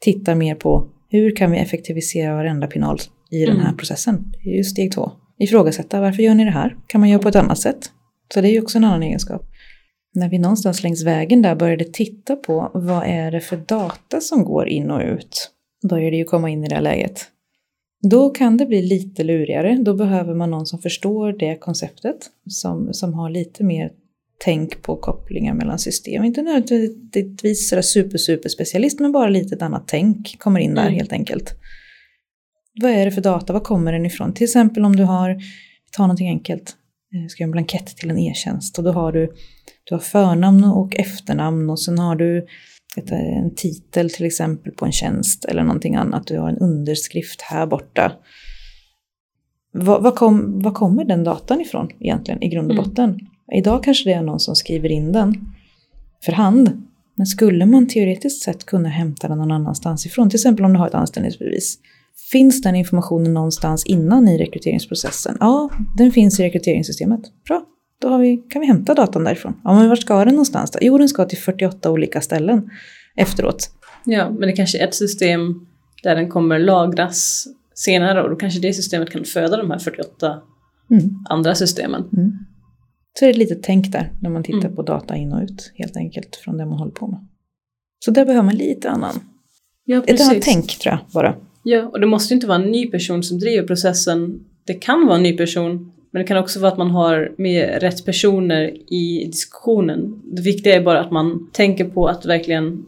tittar 0.00 0.34
mer 0.34 0.54
på 0.54 0.88
hur 1.10 1.36
kan 1.36 1.50
vi 1.50 1.58
effektivisera 1.58 2.34
varenda 2.34 2.66
pinal 2.66 2.98
i 3.30 3.46
den 3.46 3.56
här 3.56 3.64
mm. 3.64 3.76
processen. 3.76 4.32
Det 4.44 4.50
är 4.50 4.56
ju 4.56 4.64
steg 4.64 4.92
två 4.92 5.10
ifrågasätta 5.38 6.00
varför 6.00 6.22
gör 6.22 6.34
ni 6.34 6.44
det 6.44 6.50
här? 6.50 6.76
Kan 6.86 7.00
man 7.00 7.10
göra 7.10 7.22
på 7.22 7.28
ett 7.28 7.36
annat 7.36 7.58
sätt? 7.58 7.90
Så 8.34 8.40
det 8.40 8.48
är 8.48 8.52
ju 8.52 8.62
också 8.62 8.78
en 8.78 8.84
annan 8.84 9.02
egenskap. 9.02 9.42
När 10.14 10.28
vi 10.28 10.38
någonstans 10.38 10.82
längs 10.82 11.04
vägen 11.04 11.42
där 11.42 11.54
började 11.54 11.84
titta 11.84 12.36
på 12.36 12.70
vad 12.74 13.02
är 13.06 13.30
det 13.30 13.40
för 13.40 13.56
data 13.56 14.20
som 14.20 14.44
går 14.44 14.68
in 14.68 14.90
och 14.90 15.00
ut, 15.00 15.50
börjar 15.88 16.10
det 16.10 16.16
ju 16.16 16.24
komma 16.24 16.50
in 16.50 16.64
i 16.64 16.68
det 16.68 16.74
här 16.74 16.82
läget. 16.82 17.26
Då 18.10 18.30
kan 18.30 18.56
det 18.56 18.66
bli 18.66 18.82
lite 18.82 19.24
lurigare, 19.24 19.78
då 19.80 19.94
behöver 19.94 20.34
man 20.34 20.50
någon 20.50 20.66
som 20.66 20.78
förstår 20.78 21.32
det 21.32 21.56
konceptet, 21.56 22.16
som, 22.48 22.92
som 22.92 23.14
har 23.14 23.30
lite 23.30 23.64
mer 23.64 23.90
tänk 24.44 24.82
på 24.82 24.96
kopplingar 24.96 25.54
mellan 25.54 25.78
system. 25.78 26.24
Inte 26.24 26.42
nödvändigtvis 26.42 27.68
sådär 27.68 27.82
super, 27.82 28.18
super 28.18 28.48
specialist, 28.48 29.00
men 29.00 29.12
bara 29.12 29.28
lite 29.28 29.54
ett 29.54 29.62
annat 29.62 29.84
tänk 29.86 30.38
kommer 30.38 30.60
in 30.60 30.74
där 30.74 30.82
mm. 30.82 30.94
helt 30.94 31.12
enkelt 31.12 31.54
vad 32.80 32.90
är 32.90 33.04
det 33.04 33.10
för 33.10 33.20
data, 33.20 33.52
var 33.52 33.60
kommer 33.60 33.92
den 33.92 34.06
ifrån? 34.06 34.34
Till 34.34 34.44
exempel 34.44 34.84
om 34.84 34.96
du 34.96 35.04
har, 35.04 35.36
ta 35.92 36.02
någonting 36.02 36.28
enkelt, 36.28 36.76
ska 37.28 37.42
göra 37.42 37.48
en 37.48 37.52
blankett 37.52 37.86
till 37.86 38.10
en 38.10 38.18
e-tjänst 38.18 38.78
och 38.78 38.84
då 38.84 38.92
har 38.92 39.12
du, 39.12 39.32
du 39.84 39.94
har 39.94 40.00
förnamn 40.00 40.64
och 40.64 40.96
efternamn 40.96 41.70
och 41.70 41.80
sen 41.80 41.98
har 41.98 42.16
du 42.16 42.46
ett, 42.96 43.10
en 43.10 43.54
titel 43.54 44.10
till 44.10 44.26
exempel 44.26 44.72
på 44.72 44.86
en 44.86 44.92
tjänst 44.92 45.44
eller 45.44 45.62
någonting 45.62 45.94
annat, 45.94 46.26
du 46.26 46.38
har 46.38 46.48
en 46.48 46.58
underskrift 46.58 47.42
här 47.42 47.66
borta. 47.66 48.12
Var, 49.72 50.10
kom, 50.10 50.74
kommer 50.74 51.04
den 51.04 51.24
datan 51.24 51.60
ifrån 51.60 51.88
egentligen 52.00 52.42
i 52.42 52.48
grund 52.48 52.70
och 52.70 52.78
mm. 52.78 52.84
botten? 52.84 53.10
Mm. 53.10 53.26
Idag 53.52 53.84
kanske 53.84 54.10
det 54.10 54.14
är 54.14 54.22
någon 54.22 54.40
som 54.40 54.56
skriver 54.56 54.88
in 54.88 55.12
den 55.12 55.54
för 56.24 56.32
hand. 56.32 56.84
Men 57.14 57.26
skulle 57.26 57.66
man 57.66 57.88
teoretiskt 57.88 58.42
sett 58.42 58.66
kunna 58.66 58.88
hämta 58.88 59.28
den 59.28 59.38
någon 59.38 59.52
annanstans 59.52 60.06
ifrån, 60.06 60.30
till 60.30 60.36
exempel 60.36 60.64
om 60.64 60.72
du 60.72 60.78
har 60.78 60.86
ett 60.86 60.94
anställningsbevis, 60.94 61.78
Finns 62.32 62.62
den 62.62 62.74
informationen 62.74 63.34
någonstans 63.34 63.86
innan 63.86 64.28
i 64.28 64.38
rekryteringsprocessen? 64.38 65.36
Ja, 65.40 65.70
den 65.96 66.12
finns 66.12 66.40
i 66.40 66.42
rekryteringssystemet. 66.42 67.20
Bra, 67.48 67.64
då 68.00 68.18
vi, 68.18 68.36
kan 68.36 68.60
vi 68.60 68.66
hämta 68.66 68.94
datan 68.94 69.24
därifrån. 69.24 69.60
Ja, 69.64 69.74
men 69.74 69.88
var 69.88 69.96
ska 69.96 70.24
den 70.24 70.34
någonstans 70.34 70.70
då? 70.70 70.78
Jo, 70.82 70.98
den 70.98 71.08
ska 71.08 71.24
till 71.24 71.38
48 71.38 71.90
olika 71.90 72.20
ställen 72.20 72.70
efteråt. 73.16 73.70
Ja, 74.04 74.30
men 74.30 74.40
det 74.40 74.52
kanske 74.52 74.78
är 74.78 74.88
ett 74.88 74.94
system 74.94 75.66
där 76.02 76.16
den 76.16 76.30
kommer 76.30 76.58
lagras 76.58 77.46
senare 77.74 78.22
och 78.22 78.30
då 78.30 78.36
kanske 78.36 78.60
det 78.60 78.72
systemet 78.72 79.10
kan 79.10 79.24
föda 79.24 79.56
de 79.56 79.70
här 79.70 79.78
48 79.78 80.40
mm. 80.90 81.24
andra 81.28 81.54
systemen. 81.54 82.04
Mm. 82.12 82.32
Så 83.18 83.24
är 83.24 83.32
det 83.32 83.38
lite 83.38 83.54
tänk 83.54 83.92
där 83.92 84.12
när 84.20 84.30
man 84.30 84.42
tittar 84.42 84.58
mm. 84.58 84.76
på 84.76 84.82
data 84.82 85.16
in 85.16 85.32
och 85.32 85.42
ut 85.42 85.72
helt 85.74 85.96
enkelt 85.96 86.36
från 86.36 86.56
det 86.56 86.66
man 86.66 86.78
håller 86.78 86.92
på 86.92 87.06
med. 87.06 87.26
Så 88.04 88.10
där 88.10 88.24
behöver 88.24 88.44
man 88.44 88.54
lite 88.54 88.90
annan. 88.90 89.20
Ja, 89.84 90.02
Ett 90.06 90.20
annat 90.20 90.42
tänk 90.42 90.78
tror 90.78 90.94
jag 90.94 91.00
bara. 91.12 91.36
Ja, 91.62 91.86
och 91.86 92.00
det 92.00 92.06
måste 92.06 92.34
inte 92.34 92.46
vara 92.46 92.58
en 92.58 92.70
ny 92.70 92.86
person 92.86 93.22
som 93.22 93.38
driver 93.38 93.66
processen. 93.66 94.44
Det 94.64 94.74
kan 94.74 95.06
vara 95.06 95.16
en 95.16 95.22
ny 95.22 95.36
person 95.36 95.92
Men 96.10 96.22
det 96.22 96.28
kan 96.28 96.36
också 96.36 96.60
vara 96.60 96.72
att 96.72 96.78
man 96.78 96.90
har 96.90 97.34
med 97.38 97.82
rätt 97.82 98.04
personer 98.04 98.92
i 98.92 99.24
diskussionen. 99.26 100.22
Det 100.24 100.42
viktiga 100.42 100.74
är 100.74 100.80
bara 100.80 101.00
att 101.00 101.10
man 101.10 101.50
tänker 101.52 101.84
på 101.84 102.06
att 102.06 102.26
verkligen 102.26 102.84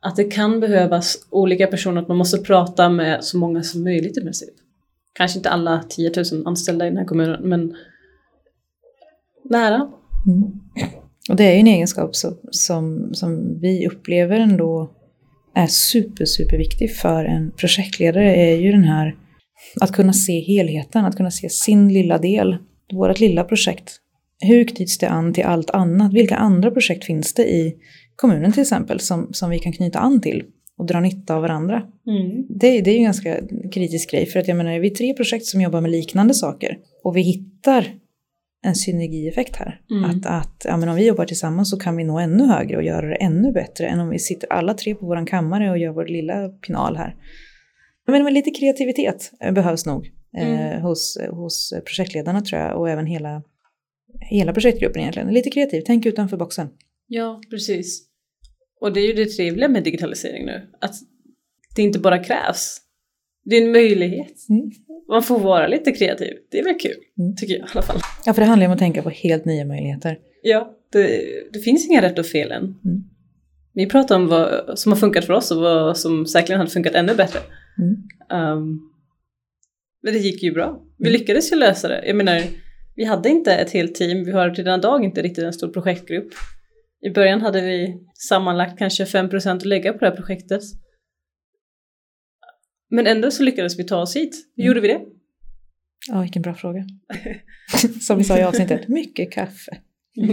att 0.00 0.16
det 0.16 0.24
kan 0.24 0.60
behövas 0.60 1.26
olika 1.30 1.66
personer, 1.66 2.02
att 2.02 2.08
man 2.08 2.16
måste 2.16 2.38
prata 2.38 2.88
med 2.88 3.24
så 3.24 3.38
många 3.38 3.62
som 3.62 3.84
möjligt 3.84 4.18
i 4.18 4.20
princip. 4.20 4.54
Kanske 5.12 5.38
inte 5.38 5.50
alla 5.50 5.84
10 5.88 6.12
000 6.32 6.46
anställda 6.46 6.86
i 6.86 6.88
den 6.88 6.98
här 6.98 7.04
kommunen, 7.04 7.48
men 7.48 7.76
nära. 9.50 9.90
Mm. 10.26 10.42
Och 11.30 11.36
det 11.36 11.44
är 11.44 11.52
ju 11.52 11.60
en 11.60 11.66
egenskap 11.66 12.16
som, 12.16 12.36
som, 12.50 13.14
som 13.14 13.60
vi 13.60 13.86
upplever 13.88 14.40
ändå 14.40 14.90
är 15.54 15.66
super, 15.66 16.24
super 16.24 16.58
viktig 16.58 16.96
för 16.96 17.24
en 17.24 17.50
projektledare 17.50 18.36
är 18.36 18.56
ju 18.56 18.72
den 18.72 18.84
här 18.84 19.14
att 19.80 19.92
kunna 19.92 20.12
se 20.12 20.40
helheten, 20.40 21.04
att 21.04 21.16
kunna 21.16 21.30
se 21.30 21.48
sin 21.48 21.92
lilla 21.92 22.18
del, 22.18 22.56
vårt 22.92 23.20
lilla 23.20 23.44
projekt. 23.44 23.96
Hur 24.40 24.64
knyts 24.64 24.98
det 24.98 25.08
an 25.08 25.32
till 25.32 25.44
allt 25.44 25.70
annat? 25.70 26.12
Vilka 26.12 26.36
andra 26.36 26.70
projekt 26.70 27.04
finns 27.04 27.34
det 27.34 27.44
i 27.44 27.74
kommunen 28.16 28.52
till 28.52 28.62
exempel 28.62 29.00
som, 29.00 29.28
som 29.32 29.50
vi 29.50 29.58
kan 29.58 29.72
knyta 29.72 29.98
an 29.98 30.20
till 30.20 30.42
och 30.78 30.86
dra 30.86 31.00
nytta 31.00 31.34
av 31.34 31.42
varandra? 31.42 31.82
Mm. 32.06 32.46
Det, 32.48 32.80
det 32.80 32.90
är 32.90 32.92
ju 32.92 32.98
en 32.98 33.04
ganska 33.04 33.36
kritisk 33.72 34.10
grej 34.10 34.26
för 34.26 34.40
att 34.40 34.48
jag 34.48 34.56
menar, 34.56 34.72
är 34.72 34.80
vi 34.80 34.90
tre 34.90 35.14
projekt 35.14 35.46
som 35.46 35.60
jobbar 35.60 35.80
med 35.80 35.90
liknande 35.90 36.34
saker 36.34 36.78
och 37.04 37.16
vi 37.16 37.20
hittar 37.20 37.86
en 38.64 38.74
synergieffekt 38.74 39.56
här. 39.56 39.80
Mm. 39.90 40.04
Att, 40.04 40.26
att 40.26 40.62
ja, 40.64 40.76
men 40.76 40.88
om 40.88 40.96
vi 40.96 41.06
jobbar 41.06 41.24
tillsammans 41.24 41.70
så 41.70 41.78
kan 41.78 41.96
vi 41.96 42.04
nå 42.04 42.18
ännu 42.18 42.46
högre 42.46 42.76
och 42.76 42.82
göra 42.82 43.06
det 43.06 43.14
ännu 43.14 43.52
bättre 43.52 43.86
än 43.86 44.00
om 44.00 44.08
vi 44.08 44.18
sitter 44.18 44.52
alla 44.52 44.74
tre 44.74 44.94
på 44.94 45.06
våran 45.06 45.26
kammare 45.26 45.70
och 45.70 45.78
gör 45.78 45.92
vår 45.92 46.06
lilla 46.06 46.48
pinal 46.48 46.96
här. 46.96 47.16
Men, 48.06 48.24
men 48.24 48.34
lite 48.34 48.50
kreativitet 48.50 49.32
behövs 49.52 49.86
nog 49.86 50.12
eh, 50.36 50.48
mm. 50.48 50.60
eh, 50.60 50.80
hos, 50.80 51.18
hos 51.30 51.74
projektledarna 51.84 52.40
tror 52.40 52.60
jag 52.62 52.80
och 52.80 52.90
även 52.90 53.06
hela, 53.06 53.42
hela 54.20 54.52
projektgruppen 54.52 55.00
egentligen. 55.00 55.28
Lite 55.28 55.50
kreativ, 55.50 55.82
tänk 55.86 56.06
utanför 56.06 56.36
boxen. 56.36 56.68
Ja, 57.06 57.40
precis. 57.50 58.02
Och 58.80 58.92
det 58.92 59.00
är 59.00 59.06
ju 59.06 59.12
det 59.12 59.26
trevliga 59.26 59.68
med 59.68 59.84
digitalisering 59.84 60.46
nu, 60.46 60.70
att 60.80 60.94
det 61.76 61.82
inte 61.82 61.98
bara 61.98 62.24
krävs. 62.24 62.80
Det 63.44 63.56
är 63.56 63.62
en 63.62 63.72
möjlighet. 63.72 64.48
Mm. 64.48 64.70
Man 65.08 65.22
får 65.22 65.38
vara 65.38 65.66
lite 65.66 65.92
kreativ. 65.92 66.32
Det 66.50 66.58
är 66.58 66.64
väl 66.64 66.78
kul, 66.78 66.96
mm. 67.18 67.36
tycker 67.36 67.54
jag 67.54 67.68
i 67.68 67.70
alla 67.72 67.82
fall. 67.82 67.96
Ja, 68.26 68.34
för 68.34 68.40
det 68.40 68.46
handlar 68.46 68.64
ju 68.64 68.68
om 68.68 68.72
att 68.72 68.78
tänka 68.78 69.02
på 69.02 69.10
helt 69.10 69.44
nya 69.44 69.64
möjligheter. 69.64 70.18
Ja, 70.42 70.76
det, 70.92 71.24
det 71.52 71.58
finns 71.58 71.86
inga 71.86 72.02
rätt 72.02 72.18
och 72.18 72.26
fel 72.26 72.52
än. 72.52 72.62
Mm. 72.62 73.04
Vi 73.74 73.86
pratar 73.86 74.16
om 74.16 74.28
vad 74.28 74.78
som 74.78 74.92
har 74.92 74.98
funkat 74.98 75.24
för 75.24 75.32
oss 75.32 75.50
och 75.50 75.60
vad 75.60 75.98
som 75.98 76.26
säkerligen 76.26 76.58
hade 76.58 76.70
funkat 76.70 76.94
ännu 76.94 77.14
bättre. 77.14 77.38
Mm. 77.78 78.52
Um, 78.52 78.90
men 80.02 80.12
det 80.12 80.18
gick 80.18 80.42
ju 80.42 80.52
bra. 80.52 80.82
Vi 80.98 81.08
mm. 81.08 81.20
lyckades 81.20 81.52
ju 81.52 81.56
lösa 81.56 81.88
det. 81.88 82.04
Jag 82.06 82.16
menar, 82.16 82.42
vi 82.96 83.04
hade 83.04 83.28
inte 83.28 83.54
ett 83.54 83.70
helt 83.70 83.94
team, 83.94 84.24
vi 84.24 84.32
har 84.32 84.50
till 84.50 84.64
denna 84.64 84.78
dag 84.78 85.04
inte 85.04 85.22
riktigt 85.22 85.44
en 85.44 85.52
stor 85.52 85.68
projektgrupp. 85.68 86.28
I 87.06 87.10
början 87.10 87.40
hade 87.40 87.60
vi 87.60 87.96
sammanlagt 88.28 88.78
kanske 88.78 89.04
5% 89.04 89.56
att 89.56 89.64
lägga 89.64 89.92
på 89.92 89.98
det 89.98 90.06
här 90.06 90.16
projektet. 90.16 90.62
Men 92.90 93.06
ändå 93.06 93.30
så 93.30 93.42
lyckades 93.42 93.78
vi 93.78 93.84
ta 93.84 94.00
oss 94.00 94.16
hit. 94.16 94.36
Hur 94.56 94.64
mm. 94.64 94.68
gjorde 94.68 94.80
vi 94.80 94.88
det? 94.88 95.00
Ja, 96.08 96.20
vilken 96.20 96.42
bra 96.42 96.54
fråga. 96.54 96.86
Som 98.00 98.18
vi 98.18 98.24
sa 98.24 98.38
i 98.38 98.42
avsnittet, 98.42 98.88
mycket 98.88 99.32
kaffe. 99.32 99.78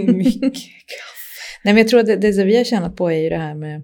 mycket 0.07 0.41
kaffe. 0.41 1.21
Nej, 1.63 1.73
men 1.73 1.77
jag 1.77 1.87
tror 1.87 1.99
att 1.99 2.05
det, 2.05 2.15
det 2.15 2.43
vi 2.43 2.57
har 2.57 2.63
tjänat 2.63 2.95
på 2.95 3.11
är 3.11 3.17
ju 3.17 3.29
det 3.29 3.37
här 3.37 3.55
med 3.55 3.75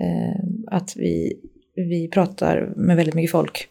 eh, 0.00 0.44
att 0.70 0.96
vi, 0.96 1.32
vi 1.74 2.08
pratar 2.08 2.72
med 2.76 2.96
väldigt 2.96 3.14
mycket 3.14 3.30
folk. 3.30 3.68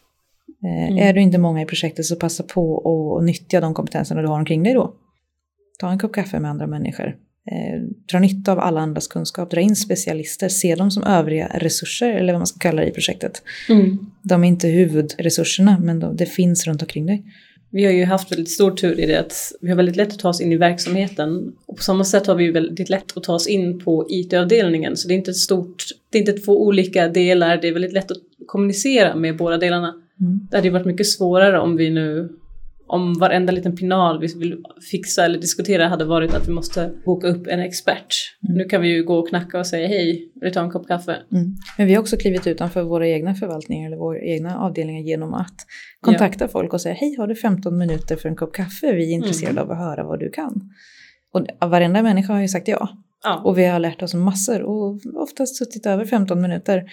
Eh, 0.64 0.88
mm. 0.88 0.98
Är 0.98 1.12
du 1.12 1.20
inte 1.20 1.38
många 1.38 1.62
i 1.62 1.66
projektet 1.66 2.04
så 2.04 2.16
passa 2.16 2.42
på 2.42 2.86
att 3.18 3.24
nyttja 3.24 3.60
de 3.60 3.74
kompetenserna 3.74 4.22
du 4.22 4.28
har 4.28 4.38
omkring 4.38 4.62
dig 4.62 4.74
då. 4.74 4.94
Ta 5.78 5.90
en 5.90 5.98
kopp 5.98 6.12
kaffe 6.12 6.40
med 6.40 6.50
andra 6.50 6.66
människor 6.66 7.16
eh, 7.52 7.82
dra 8.10 8.18
nytta 8.18 8.52
av 8.52 8.58
alla 8.58 8.80
andras 8.80 9.06
kunskap, 9.06 9.50
dra 9.50 9.60
in 9.60 9.76
specialister, 9.76 10.48
se 10.48 10.74
dem 10.74 10.90
som 10.90 11.02
övriga 11.02 11.50
resurser 11.54 12.12
eller 12.12 12.32
vad 12.32 12.40
man 12.40 12.46
ska 12.46 12.58
kalla 12.58 12.82
det 12.82 12.88
i 12.88 12.92
projektet. 12.92 13.42
Mm. 13.68 13.98
De 14.22 14.44
är 14.44 14.48
inte 14.48 14.68
huvudresurserna 14.68 15.78
men 15.78 16.00
de, 16.00 16.16
det 16.16 16.26
finns 16.26 16.66
runt 16.66 16.82
omkring 16.82 17.06
dig. 17.06 17.24
Vi 17.70 17.84
har 17.84 17.92
ju 17.92 18.04
haft 18.04 18.32
väldigt 18.32 18.50
stor 18.50 18.70
tur 18.70 19.00
i 19.00 19.06
det 19.06 19.16
att 19.20 19.52
vi 19.60 19.68
har 19.68 19.76
väldigt 19.76 19.96
lätt 19.96 20.12
att 20.12 20.18
ta 20.18 20.28
oss 20.28 20.40
in 20.40 20.52
i 20.52 20.56
verksamheten 20.56 21.52
och 21.66 21.76
på 21.76 21.82
samma 21.82 22.04
sätt 22.04 22.26
har 22.26 22.34
vi 22.34 22.50
väldigt 22.50 22.88
lätt 22.88 23.16
att 23.16 23.22
ta 23.22 23.34
oss 23.34 23.46
in 23.46 23.78
på 23.78 24.06
IT-avdelningen 24.10 24.96
så 24.96 25.08
det 25.08 25.14
är 25.14 25.16
inte 25.16 25.30
ett 25.30 25.36
stort, 25.36 25.84
det 26.10 26.18
är 26.18 26.20
inte 26.20 26.32
två 26.32 26.66
olika 26.66 27.08
delar, 27.08 27.56
det 27.56 27.68
är 27.68 27.72
väldigt 27.72 27.92
lätt 27.92 28.10
att 28.10 28.18
kommunicera 28.46 29.16
med 29.16 29.36
båda 29.36 29.58
delarna. 29.58 29.94
Mm. 30.20 30.48
Det 30.50 30.56
hade 30.56 30.68
ju 30.68 30.72
varit 30.72 30.86
mycket 30.86 31.06
svårare 31.06 31.60
om 31.60 31.76
vi 31.76 31.90
nu 31.90 32.28
om 32.88 33.14
varenda 33.14 33.52
liten 33.52 33.76
pinal 33.76 34.20
vi 34.20 34.26
vill 34.38 34.64
fixa 34.90 35.24
eller 35.24 35.38
diskutera 35.38 35.88
hade 35.88 36.04
varit 36.04 36.34
att 36.34 36.48
vi 36.48 36.52
måste 36.52 36.92
boka 37.04 37.26
upp 37.26 37.46
en 37.46 37.60
expert. 37.60 38.14
Mm. 38.48 38.58
Nu 38.58 38.64
kan 38.64 38.82
vi 38.82 38.88
ju 38.88 39.04
gå 39.04 39.18
och 39.18 39.28
knacka 39.28 39.58
och 39.58 39.66
säga 39.66 39.88
hej, 39.88 40.30
vill 40.34 40.44
du 40.44 40.50
ta 40.50 40.60
en 40.60 40.70
kopp 40.70 40.88
kaffe? 40.88 41.16
Mm. 41.32 41.54
Men 41.78 41.86
vi 41.86 41.94
har 41.94 42.00
också 42.00 42.16
klivit 42.16 42.46
utanför 42.46 42.82
våra 42.82 43.08
egna 43.08 43.34
förvaltningar 43.34 43.86
eller 43.86 43.96
våra 43.96 44.20
egna 44.20 44.58
avdelningar 44.58 45.02
genom 45.02 45.34
att 45.34 45.54
kontakta 46.00 46.44
ja. 46.44 46.48
folk 46.48 46.72
och 46.72 46.80
säga 46.80 46.94
hej, 46.94 47.16
har 47.18 47.26
du 47.26 47.34
15 47.34 47.78
minuter 47.78 48.16
för 48.16 48.28
en 48.28 48.36
kopp 48.36 48.54
kaffe? 48.54 48.92
Vi 48.92 49.12
är 49.12 49.14
intresserade 49.14 49.60
mm. 49.60 49.64
av 49.64 49.70
att 49.70 49.78
höra 49.78 50.04
vad 50.04 50.18
du 50.20 50.30
kan. 50.30 50.70
Och 51.32 51.70
varenda 51.70 52.02
människa 52.02 52.32
har 52.32 52.40
ju 52.40 52.48
sagt 52.48 52.68
ja. 52.68 52.88
ja. 53.24 53.42
Och 53.44 53.58
vi 53.58 53.66
har 53.66 53.78
lärt 53.78 54.02
oss 54.02 54.14
massor 54.14 54.62
och 54.62 55.00
oftast 55.14 55.56
suttit 55.56 55.86
över 55.86 56.04
15 56.04 56.40
minuter. 56.40 56.84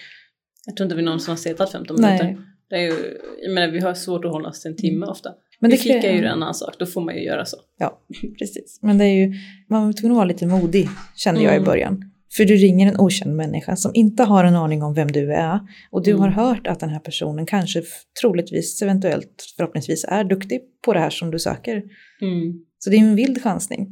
Jag 0.66 0.76
tror 0.76 0.84
inte 0.84 0.96
vi 0.96 1.02
någonsin 1.02 1.30
har 1.30 1.36
suttit 1.36 1.70
15 1.72 1.96
minuter. 2.00 2.24
Nej. 2.24 2.38
Det 2.68 2.76
är 2.76 2.80
ju, 2.80 3.18
jag 3.42 3.54
menar, 3.54 3.72
vi 3.72 3.80
har 3.80 3.94
svårt 3.94 4.24
att 4.24 4.30
hålla 4.30 4.48
oss 4.48 4.62
till 4.62 4.70
en 4.70 4.76
timme 4.76 4.96
mm. 4.96 5.08
ofta. 5.08 5.30
Men 5.60 5.70
det 5.70 5.86
är 5.86 6.12
ju 6.12 6.18
en 6.18 6.32
annan 6.32 6.54
sak, 6.54 6.74
då 6.78 6.86
får 6.86 7.00
man 7.00 7.14
ju 7.14 7.22
göra 7.22 7.44
så. 7.44 7.56
Ja, 7.78 8.00
precis. 8.38 8.78
Men 8.82 8.98
det 8.98 9.04
är 9.04 9.14
ju, 9.14 9.34
man 9.70 9.86
var 9.86 9.92
tvungen 9.92 10.12
att 10.12 10.16
vara 10.16 10.28
lite 10.28 10.46
modig, 10.46 10.88
kände 11.16 11.40
mm. 11.40 11.44
jag 11.44 11.54
i 11.54 11.56
mm. 11.56 11.66
början. 11.66 12.10
För 12.36 12.44
du 12.44 12.56
ringer 12.56 12.88
en 12.88 13.00
okänd 13.00 13.36
människa 13.36 13.76
som 13.76 13.90
inte 13.94 14.22
har 14.22 14.44
en 14.44 14.56
aning 14.56 14.82
om 14.82 14.94
vem 14.94 15.12
du 15.12 15.32
är. 15.32 15.60
Och 15.90 16.04
du 16.04 16.10
mm. 16.10 16.22
har 16.22 16.30
hört 16.30 16.66
att 16.66 16.80
den 16.80 16.90
här 16.90 16.98
personen 16.98 17.46
kanske 17.46 17.82
troligtvis, 18.20 18.82
eventuellt, 18.82 19.44
förhoppningsvis 19.56 20.04
är 20.08 20.24
duktig 20.24 20.60
på 20.84 20.92
det 20.92 21.00
här 21.00 21.10
som 21.10 21.30
du 21.30 21.38
söker. 21.38 21.82
Mm. 22.20 22.64
Så 22.78 22.90
det 22.90 22.96
är 22.96 23.00
en 23.00 23.16
vild 23.16 23.42
chansning. 23.42 23.88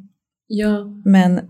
Ja. 0.46 1.02
Men 1.04 1.40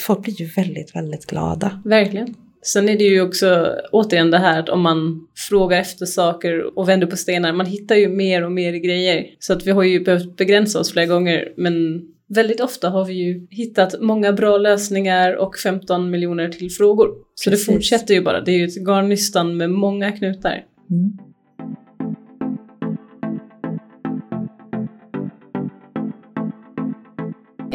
folk 0.00 0.22
blir 0.22 0.40
ju 0.40 0.46
väldigt, 0.46 0.96
väldigt 0.96 1.26
glada. 1.26 1.82
Verkligen. 1.84 2.34
Sen 2.64 2.88
är 2.88 2.98
det 2.98 3.04
ju 3.04 3.20
också 3.20 3.78
återigen 3.92 4.30
det 4.30 4.38
här 4.38 4.60
att 4.60 4.68
om 4.68 4.80
man 4.80 5.26
frågar 5.48 5.80
efter 5.80 6.06
saker 6.06 6.78
och 6.78 6.88
vänder 6.88 7.06
på 7.06 7.16
stenar, 7.16 7.52
man 7.52 7.66
hittar 7.66 7.94
ju 7.94 8.08
mer 8.08 8.44
och 8.44 8.52
mer 8.52 8.72
grejer. 8.72 9.26
Så 9.38 9.52
att 9.52 9.66
vi 9.66 9.70
har 9.70 9.82
ju 9.82 10.00
behövt 10.04 10.36
begränsa 10.36 10.80
oss 10.80 10.92
flera 10.92 11.06
gånger 11.06 11.52
men 11.56 12.02
väldigt 12.28 12.60
ofta 12.60 12.88
har 12.88 13.04
vi 13.04 13.14
ju 13.14 13.46
hittat 13.50 14.00
många 14.00 14.32
bra 14.32 14.58
lösningar 14.58 15.36
och 15.36 15.56
15 15.56 16.10
miljoner 16.10 16.48
till 16.48 16.70
frågor. 16.70 17.14
Så 17.34 17.50
Precis. 17.50 17.66
det 17.66 17.72
fortsätter 17.72 18.14
ju 18.14 18.22
bara, 18.22 18.40
det 18.40 18.52
är 18.52 18.56
ju 18.56 18.64
ett 18.64 18.86
garnnystan 18.86 19.56
med 19.56 19.70
många 19.70 20.12
knutar. 20.12 20.64
Mm. 20.90 21.18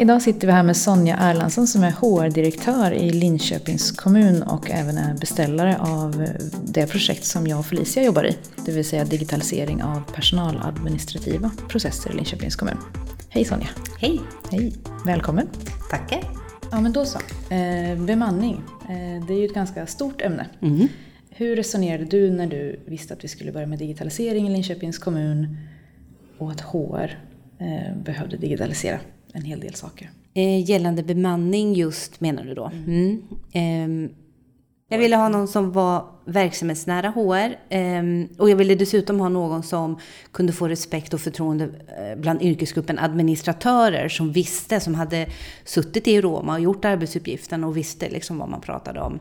Idag 0.00 0.22
sitter 0.22 0.46
vi 0.46 0.52
här 0.52 0.62
med 0.62 0.76
Sonja 0.76 1.16
Erlandsson 1.16 1.66
som 1.66 1.82
är 1.82 1.90
HR-direktör 1.90 2.92
i 2.92 3.10
Linköpings 3.10 3.90
kommun 3.90 4.42
och 4.42 4.70
även 4.70 4.98
är 4.98 5.14
beställare 5.14 5.76
av 5.78 6.26
det 6.64 6.86
projekt 6.86 7.24
som 7.24 7.46
jag 7.46 7.58
och 7.58 7.66
Felicia 7.66 8.02
jobbar 8.02 8.24
i. 8.26 8.36
Det 8.66 8.72
vill 8.72 8.84
säga 8.84 9.04
digitalisering 9.04 9.82
av 9.82 10.02
personaladministrativa 10.14 11.50
processer 11.68 12.10
i 12.10 12.14
Linköpings 12.14 12.56
kommun. 12.56 12.76
Hej 13.28 13.44
Sonja! 13.44 13.68
Hej! 13.98 14.20
Hej! 14.50 14.72
Välkommen! 15.06 15.48
Tackar! 15.90 16.20
Ja 16.70 16.80
men 16.80 16.92
då 16.92 17.04
så. 17.04 17.18
Eh, 17.54 17.98
bemanning, 17.98 18.62
eh, 18.82 19.26
det 19.26 19.34
är 19.34 19.38
ju 19.38 19.46
ett 19.46 19.54
ganska 19.54 19.86
stort 19.86 20.22
ämne. 20.22 20.46
Mm. 20.62 20.88
Hur 21.30 21.56
resonerade 21.56 22.04
du 22.04 22.30
när 22.30 22.46
du 22.46 22.80
visste 22.86 23.14
att 23.14 23.24
vi 23.24 23.28
skulle 23.28 23.52
börja 23.52 23.66
med 23.66 23.78
digitalisering 23.78 24.48
i 24.48 24.50
Linköpings 24.50 24.98
kommun 24.98 25.56
och 26.38 26.50
att 26.50 26.60
HR 26.60 27.18
eh, 27.58 27.96
behövde 28.04 28.36
digitalisera? 28.36 28.98
En 29.34 29.42
hel 29.42 29.60
del 29.60 29.74
saker. 29.74 30.10
Eh, 30.34 30.70
gällande 30.70 31.02
bemanning 31.02 31.74
just 31.74 32.20
menar 32.20 32.44
du 32.44 32.54
då? 32.54 32.70
Mm. 32.72 33.22
Mm. 33.52 34.04
Eh, 34.04 34.10
jag 34.92 34.98
ville 34.98 35.16
ha 35.16 35.28
någon 35.28 35.48
som 35.48 35.72
var 35.72 36.04
verksamhetsnära 36.24 37.10
HR 37.10 37.56
ehm, 37.68 38.28
och 38.38 38.50
jag 38.50 38.56
ville 38.56 38.74
dessutom 38.74 39.20
ha 39.20 39.28
någon 39.28 39.62
som 39.62 39.98
kunde 40.32 40.52
få 40.52 40.68
respekt 40.68 41.14
och 41.14 41.20
förtroende 41.20 41.64
eh, 41.64 42.20
bland 42.20 42.42
yrkesgruppen 42.42 42.98
administratörer 42.98 44.08
som 44.08 44.32
visste, 44.32 44.80
som 44.80 44.94
hade 44.94 45.26
suttit 45.64 46.08
i 46.08 46.20
Roma 46.20 46.54
och 46.54 46.60
gjort 46.60 46.84
arbetsuppgiften 46.84 47.64
och 47.64 47.76
visste 47.76 48.10
liksom 48.10 48.38
vad 48.38 48.48
man 48.48 48.60
pratade 48.60 49.00
om. 49.00 49.18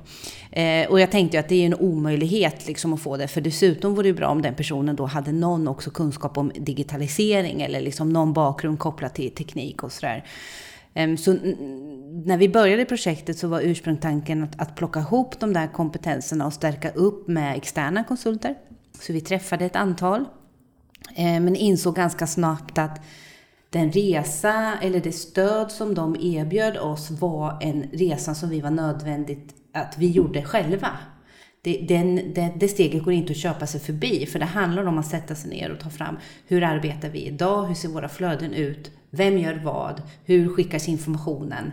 Eh, 0.52 0.90
och 0.90 1.00
jag 1.00 1.12
tänkte 1.12 1.40
att 1.40 1.50
det 1.50 1.56
är 1.56 1.66
en 1.66 1.76
omöjlighet 1.76 2.68
liksom 2.68 2.94
att 2.94 3.02
få 3.02 3.18
det, 3.18 3.28
för 3.28 3.42
dessutom 3.42 3.96
vore 3.96 4.08
det 4.08 4.14
bra 4.14 4.28
om 4.28 4.42
den 4.42 4.56
personen 4.56 4.96
då 4.96 5.06
hade 5.06 5.32
någon 5.32 5.68
också 5.68 5.92
kunskap 5.92 6.38
om 6.38 6.52
digitalisering 6.56 7.62
eller 7.62 7.82
liksom 7.82 8.14
någon 8.14 8.34
bakgrund 8.34 8.80
kopplat 8.80 9.16
till 9.16 9.32
teknik 9.32 9.84
och 9.84 9.92
sådär. 9.92 10.26
Ehm, 10.94 11.18
så 11.18 11.34
när 12.26 12.38
vi 12.38 12.50
började 12.50 12.86
projektet 12.86 13.38
så 13.38 13.48
var 13.48 13.62
ursprungstanken 13.62 14.44
att, 14.44 14.62
att 14.62 14.76
plocka 14.76 15.00
ihop 15.00 15.40
de 15.40 15.54
där 15.54 15.68
kompetenserna 15.68 16.46
och 16.46 16.54
stärka 16.54 16.92
upp 16.92 17.28
med 17.28 17.58
externa 17.58 18.04
konsulter. 18.04 18.56
Så 19.00 19.14
vi 19.14 19.22
träffade 19.22 19.66
ett 19.66 19.76
antal, 19.76 20.26
ehm, 21.16 21.46
men 21.46 21.56
insåg 21.56 21.96
ganska 21.96 22.28
snabbt 22.28 22.78
att 22.78 23.02
den 23.70 23.92
resa 23.92 24.74
eller 24.82 25.00
det 25.00 25.12
stöd 25.12 25.72
som 25.72 25.96
de 25.96 26.16
erbjöd 26.16 26.78
oss 26.78 27.12
var 27.12 27.58
en 27.62 27.84
resa 27.84 28.36
som 28.36 28.50
vi 28.50 28.62
var 28.62 28.72
nödvändigt 28.72 29.56
att 29.74 29.98
vi 29.98 30.12
gjorde 30.12 30.44
själva. 30.44 30.98
Det, 31.62 31.86
den, 31.88 32.16
det, 32.16 32.54
det, 32.56 32.68
steget 32.68 33.04
går 33.04 33.14
inte 33.14 33.32
att 33.32 33.38
köpa 33.38 33.68
sig 33.68 33.82
förbi, 33.82 34.26
för 34.26 34.40
det 34.40 34.46
handlar 34.46 34.86
om 34.86 34.98
att 34.98 35.08
sätta 35.08 35.36
sig 35.36 35.50
ner 35.50 35.72
och 35.72 35.80
ta 35.80 35.90
fram 35.90 36.18
hur 36.48 36.64
arbetar 36.64 37.10
vi 37.10 37.26
idag, 37.26 37.66
hur 37.66 37.76
ser 37.76 37.90
våra 37.90 38.10
flöden 38.10 38.54
ut, 38.54 38.92
vem 39.10 39.38
gör 39.38 39.62
vad, 39.64 40.02
hur 40.26 40.50
skickas 40.50 40.88
informationen? 40.88 41.72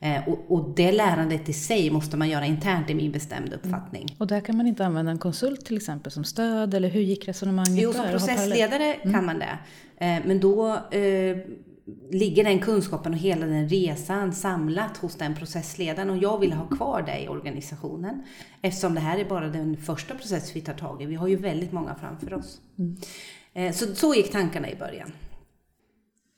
Eh, 0.00 0.28
och, 0.28 0.44
och, 0.48 0.74
det 0.76 0.92
lärandet 0.92 1.48
i 1.48 1.52
sig 1.52 1.90
måste 1.90 2.16
man 2.16 2.28
göra 2.28 2.46
internt 2.46 2.90
i 2.90 2.94
min 2.94 3.12
bestämda 3.12 3.56
uppfattning. 3.56 4.02
Mm. 4.02 4.14
Och 4.18 4.26
där 4.26 4.40
kan 4.40 4.56
man 4.56 4.66
inte 4.66 4.86
använda 4.86 5.12
en 5.12 5.18
konsult 5.18 5.66
till 5.66 5.76
exempel 5.76 6.12
som 6.12 6.24
stöd, 6.24 6.74
eller 6.74 6.88
hur 6.88 7.00
gick 7.00 7.28
resonemanget 7.28 7.82
jo, 7.82 7.92
där? 7.92 7.98
Jo, 7.98 8.18
som 8.18 8.26
processledare 8.26 8.94
mm. 8.94 9.14
kan 9.14 9.26
man 9.26 9.38
det. 9.38 9.58
Eh, 9.96 10.18
men 10.26 10.40
då 10.40 10.76
eh, 10.90 11.36
ligger 12.10 12.44
den 12.44 12.58
kunskapen 12.58 13.12
och 13.12 13.18
hela 13.18 13.46
den 13.46 13.68
resan 13.68 14.32
samlat 14.32 14.96
hos 14.96 15.14
den 15.14 15.34
processledaren 15.34 16.10
och 16.10 16.16
jag 16.16 16.38
vill 16.38 16.52
ha 16.52 16.66
kvar 16.66 17.02
det 17.02 17.22
i 17.22 17.28
organisationen. 17.28 18.22
Eftersom 18.62 18.94
det 18.94 19.00
här 19.00 19.18
är 19.18 19.24
bara 19.24 19.48
den 19.48 19.76
första 19.76 20.14
process 20.14 20.56
vi 20.56 20.60
tar 20.60 20.74
tag 20.74 21.02
i. 21.02 21.06
Vi 21.06 21.14
har 21.14 21.28
ju 21.28 21.36
väldigt 21.36 21.72
många 21.72 21.94
framför 21.94 22.34
oss. 22.34 22.60
Mm. 22.78 22.96
Eh, 23.54 23.72
så, 23.72 23.94
så 23.94 24.14
gick 24.14 24.32
tankarna 24.32 24.70
i 24.70 24.76
början. 24.76 25.12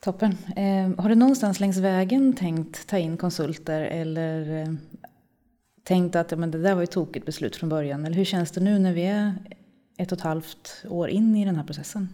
Toppen. 0.00 0.36
Eh, 0.56 1.02
har 1.02 1.08
du 1.08 1.14
någonstans 1.14 1.60
längs 1.60 1.76
vägen 1.76 2.32
tänkt 2.32 2.86
ta 2.86 2.98
in 2.98 3.16
konsulter 3.16 3.80
eller 3.80 4.62
eh, 4.62 4.68
tänkt 5.84 6.16
att 6.16 6.30
ja, 6.30 6.36
men 6.36 6.50
det 6.50 6.62
där 6.62 6.74
var 6.74 6.80
ju 6.80 6.86
tokigt 6.86 7.26
beslut 7.26 7.56
från 7.56 7.68
början? 7.68 8.06
Eller 8.06 8.16
hur 8.16 8.24
känns 8.24 8.50
det 8.50 8.60
nu 8.60 8.78
när 8.78 8.92
vi 8.92 9.02
är 9.02 9.34
ett 9.98 10.12
och 10.12 10.18
ett 10.18 10.24
halvt 10.24 10.84
år 10.88 11.08
in 11.08 11.36
i 11.36 11.44
den 11.44 11.56
här 11.56 11.64
processen? 11.64 12.08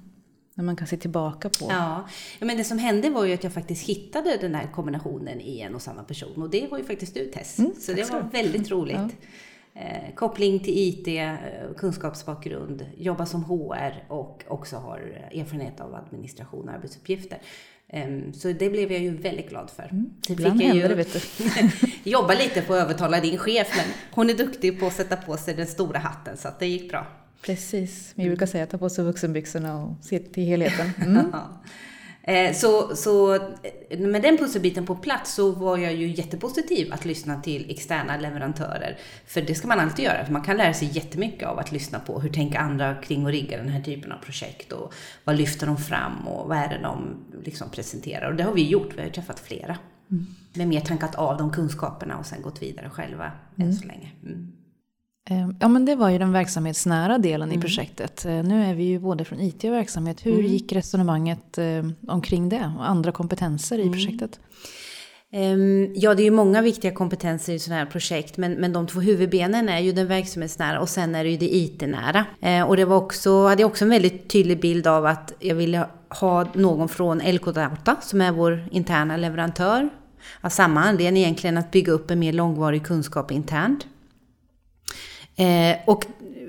När 0.54 0.64
man 0.64 0.76
kan 0.76 0.86
se 0.86 0.96
tillbaka 0.96 1.48
på. 1.48 1.66
Ja, 1.68 2.08
men 2.40 2.56
det 2.56 2.64
som 2.64 2.78
hände 2.78 3.10
var 3.10 3.24
ju 3.24 3.34
att 3.34 3.44
jag 3.44 3.52
faktiskt 3.52 3.88
hittade 3.88 4.36
den 4.40 4.54
här 4.54 4.66
kombinationen 4.74 5.40
i 5.40 5.60
en 5.60 5.74
och 5.74 5.82
samma 5.82 6.02
person. 6.02 6.42
Och 6.42 6.50
det 6.50 6.66
var 6.70 6.78
ju 6.78 6.84
faktiskt 6.84 7.14
du 7.14 7.26
Tess. 7.26 7.58
Mm, 7.58 7.74
så 7.80 7.92
det 7.92 8.10
var 8.10 8.28
väldigt 8.32 8.70
roligt. 8.70 8.96
Ja. 8.96 9.80
Eh, 9.80 10.14
koppling 10.14 10.60
till 10.60 10.78
IT, 10.78 11.08
eh, 11.08 11.34
kunskapsbakgrund, 11.76 12.86
jobba 12.96 13.26
som 13.26 13.44
HR 13.44 14.04
och 14.08 14.44
också 14.48 14.76
har 14.76 14.98
erfarenhet 15.32 15.80
av 15.80 15.94
administration 15.94 16.68
och 16.68 16.74
arbetsuppgifter. 16.74 17.38
Um, 17.92 18.32
så 18.32 18.48
det 18.48 18.70
blev 18.70 18.92
jag 18.92 19.00
ju 19.00 19.16
väldigt 19.16 19.48
glad 19.48 19.70
för. 19.70 19.82
Mm, 19.82 20.10
ibland 20.28 20.58
fick 20.58 20.68
jag 20.68 20.76
ju 20.76 20.88
det, 20.88 20.94
vet 20.94 21.12
du. 21.12 21.20
jobba 22.10 22.34
lite 22.34 22.62
på 22.62 22.74
att 22.74 22.82
övertala 22.82 23.20
din 23.20 23.38
chef, 23.38 23.68
men 23.76 23.86
hon 24.10 24.30
är 24.30 24.34
duktig 24.34 24.80
på 24.80 24.86
att 24.86 24.92
sätta 24.92 25.16
på 25.16 25.36
sig 25.36 25.54
den 25.54 25.66
stora 25.66 25.98
hatten, 25.98 26.36
så 26.36 26.48
det 26.58 26.66
gick 26.66 26.90
bra. 26.90 27.06
Precis, 27.42 28.12
vi 28.14 28.24
brukar 28.24 28.46
säga 28.46 28.66
ta 28.66 28.78
på 28.78 28.88
sig 28.88 29.04
vuxenbyxorna 29.04 29.84
och 29.84 30.04
se 30.04 30.18
till 30.18 30.44
helheten. 30.44 30.90
Mm. 31.06 31.26
Eh, 32.28 32.54
så, 32.54 32.96
så 32.96 33.34
eh, 33.34 33.98
med 33.98 34.22
den 34.22 34.38
pusselbiten 34.38 34.86
på 34.86 34.96
plats 34.96 35.34
så 35.34 35.50
var 35.50 35.78
jag 35.78 35.94
ju 35.94 36.08
jättepositiv 36.08 36.92
att 36.92 37.04
lyssna 37.04 37.40
till 37.40 37.70
externa 37.70 38.16
leverantörer. 38.16 38.98
För 39.26 39.42
det 39.42 39.54
ska 39.54 39.68
man 39.68 39.80
alltid 39.80 40.04
göra, 40.04 40.24
för 40.24 40.32
man 40.32 40.42
kan 40.42 40.56
lära 40.56 40.74
sig 40.74 40.90
jättemycket 40.92 41.48
av 41.48 41.58
att 41.58 41.72
lyssna 41.72 41.98
på 41.98 42.20
hur 42.20 42.30
tänker 42.30 42.58
andra 42.58 42.94
kring 42.94 43.24
och 43.24 43.30
rigga 43.30 43.56
den 43.56 43.68
här 43.68 43.82
typen 43.82 44.12
av 44.12 44.18
projekt 44.18 44.72
och 44.72 44.94
vad 45.24 45.36
lyfter 45.36 45.66
de 45.66 45.76
fram 45.76 46.28
och 46.28 46.48
vad 46.48 46.58
är 46.58 46.68
det 46.68 46.78
de 46.82 47.24
liksom 47.44 47.70
presenterar. 47.70 48.30
Och 48.30 48.36
det 48.36 48.42
har 48.42 48.52
vi 48.52 48.68
gjort, 48.68 48.92
vi 48.96 49.02
har 49.02 49.08
träffat 49.08 49.40
flera. 49.40 49.78
Mm. 50.10 50.26
Med 50.54 50.68
mer 50.68 50.80
tankat 50.80 51.14
av 51.14 51.38
de 51.38 51.52
kunskaperna 51.52 52.18
och 52.18 52.26
sen 52.26 52.42
gått 52.42 52.62
vidare 52.62 52.90
själva 52.90 53.32
mm. 53.56 53.68
än 53.68 53.74
så 53.74 53.86
länge. 53.86 54.12
Mm. 54.22 54.52
Eh, 55.30 55.48
ja 55.60 55.68
men 55.68 55.84
det 55.84 55.94
var 55.94 56.08
ju 56.08 56.18
den 56.18 56.32
verksamhetsnära 56.32 57.18
delen 57.18 57.48
mm. 57.48 57.58
i 57.58 57.62
projektet. 57.62 58.24
Eh, 58.24 58.42
nu 58.42 58.64
är 58.64 58.74
vi 58.74 58.84
ju 58.84 58.98
både 58.98 59.24
från 59.24 59.40
IT 59.40 59.64
och 59.64 59.72
verksamhet. 59.72 60.26
Hur 60.26 60.38
mm. 60.38 60.46
gick 60.46 60.72
resonemanget 60.72 61.58
eh, 61.58 61.84
omkring 62.08 62.48
det 62.48 62.72
och 62.78 62.88
andra 62.88 63.12
kompetenser 63.12 63.78
i 63.78 63.82
mm. 63.82 63.92
projektet? 63.92 64.40
Ehm, 65.32 65.92
ja, 65.94 66.14
det 66.14 66.22
är 66.22 66.24
ju 66.24 66.30
många 66.30 66.62
viktiga 66.62 66.92
kompetenser 66.92 67.52
i 67.52 67.58
sådana 67.58 67.84
här 67.84 67.90
projekt, 67.90 68.36
men, 68.36 68.52
men 68.52 68.72
de 68.72 68.86
två 68.86 69.00
huvudbenen 69.00 69.68
är 69.68 69.80
ju 69.80 69.92
den 69.92 70.06
verksamhetsnära 70.06 70.80
och 70.80 70.88
sen 70.88 71.14
är 71.14 71.24
det 71.24 71.30
ju 71.30 71.36
det 71.36 71.56
IT-nära. 71.56 72.24
Och 72.66 72.76
det 72.76 72.84
var 72.84 72.96
också, 72.96 73.46
hade 73.46 73.62
jag 73.62 73.70
också 73.70 73.84
en 73.84 73.90
väldigt 73.90 74.28
tydlig 74.28 74.60
bild 74.60 74.86
av 74.86 75.06
att 75.06 75.32
jag 75.40 75.54
ville 75.54 75.86
ha 76.08 76.46
någon 76.54 76.88
från 76.88 77.18
LK 77.18 77.44
Data, 77.44 77.96
som 78.02 78.20
är 78.20 78.32
vår 78.32 78.68
interna 78.70 79.16
leverantör, 79.16 79.88
av 80.40 80.48
samma 80.48 80.80
anledning 80.80 81.22
egentligen 81.22 81.58
att 81.58 81.70
bygga 81.70 81.92
upp 81.92 82.10
en 82.10 82.18
mer 82.18 82.32
långvarig 82.32 82.84
kunskap 82.84 83.30
internt. 83.30 83.86
Eh, 85.36 85.76
och 85.84 86.04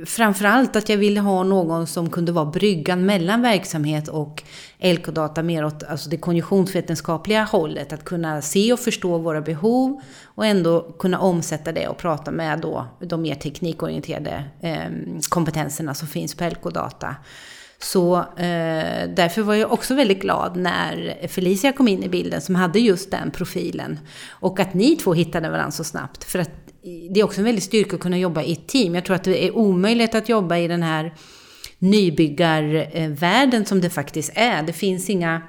framförallt 0.06 0.76
att 0.76 0.90
jag 0.90 0.98
ville 0.98 1.20
ha 1.20 1.44
någon 1.44 1.88
som 1.88 2.10
kunde 2.10 2.32
vara 2.32 2.46
bryggan 2.46 3.06
mellan 3.06 3.42
verksamhet 3.42 4.08
och 4.08 4.44
LK-data 4.80 5.44
mer 5.44 5.66
åt 5.66 5.84
alltså 5.84 6.10
det 6.10 6.18
konjunktionsvetenskapliga 6.18 7.44
hållet. 7.44 7.94
Att 7.94 8.06
kunna 8.06 8.42
se 8.42 8.74
och 8.74 8.80
förstå 8.80 9.18
våra 9.18 9.42
behov 9.42 10.02
och 10.24 10.46
ändå 10.46 10.82
kunna 11.00 11.20
omsätta 11.20 11.72
det 11.72 11.88
och 11.88 11.98
prata 11.98 12.32
med 12.32 12.60
då 12.60 12.86
de 13.00 13.22
mer 13.22 13.36
teknikorienterade 13.36 14.44
eh, 14.62 15.20
kompetenserna 15.30 15.94
som 15.94 16.08
finns 16.08 16.36
på 16.36 16.50
LK-data. 16.50 17.16
Så 17.80 18.18
eh, 18.18 19.10
därför 19.16 19.42
var 19.42 19.54
jag 19.54 19.72
också 19.72 19.96
väldigt 19.96 20.22
glad 20.22 20.58
när 20.58 21.28
Felicia 21.28 21.72
kom 21.72 21.88
in 21.88 22.04
i 22.04 22.10
bilden 22.10 22.42
som 22.42 22.56
hade 22.56 22.80
just 22.80 23.12
den 23.12 23.32
profilen. 23.32 24.00
Och 24.30 24.60
att 24.60 24.74
ni 24.74 24.96
två 24.96 25.14
hittade 25.14 25.50
varandra 25.50 25.72
så 25.72 25.84
snabbt. 25.84 26.24
För 26.24 26.40
att 26.40 26.67
det 27.10 27.20
är 27.20 27.24
också 27.24 27.42
en 27.42 27.46
väldig 27.46 27.64
styrka 27.64 27.96
att 27.96 28.02
kunna 28.02 28.18
jobba 28.18 28.42
i 28.42 28.52
ett 28.52 28.68
team. 28.68 28.96
Jag 28.96 29.06
tror 29.06 29.16
att 29.16 29.24
det 29.24 29.46
är 29.46 29.58
omöjligt 29.58 30.16
att 30.16 30.30
jobba 30.30 30.58
i 30.58 30.68
den 30.68 30.84
här 30.84 31.14
nybyggarvärlden 31.80 33.66
som 33.66 33.82
det 33.82 33.90
faktiskt 33.90 34.32
är. 34.36 34.64
Det 34.64 34.74
finns 34.74 35.10
inga 35.10 35.42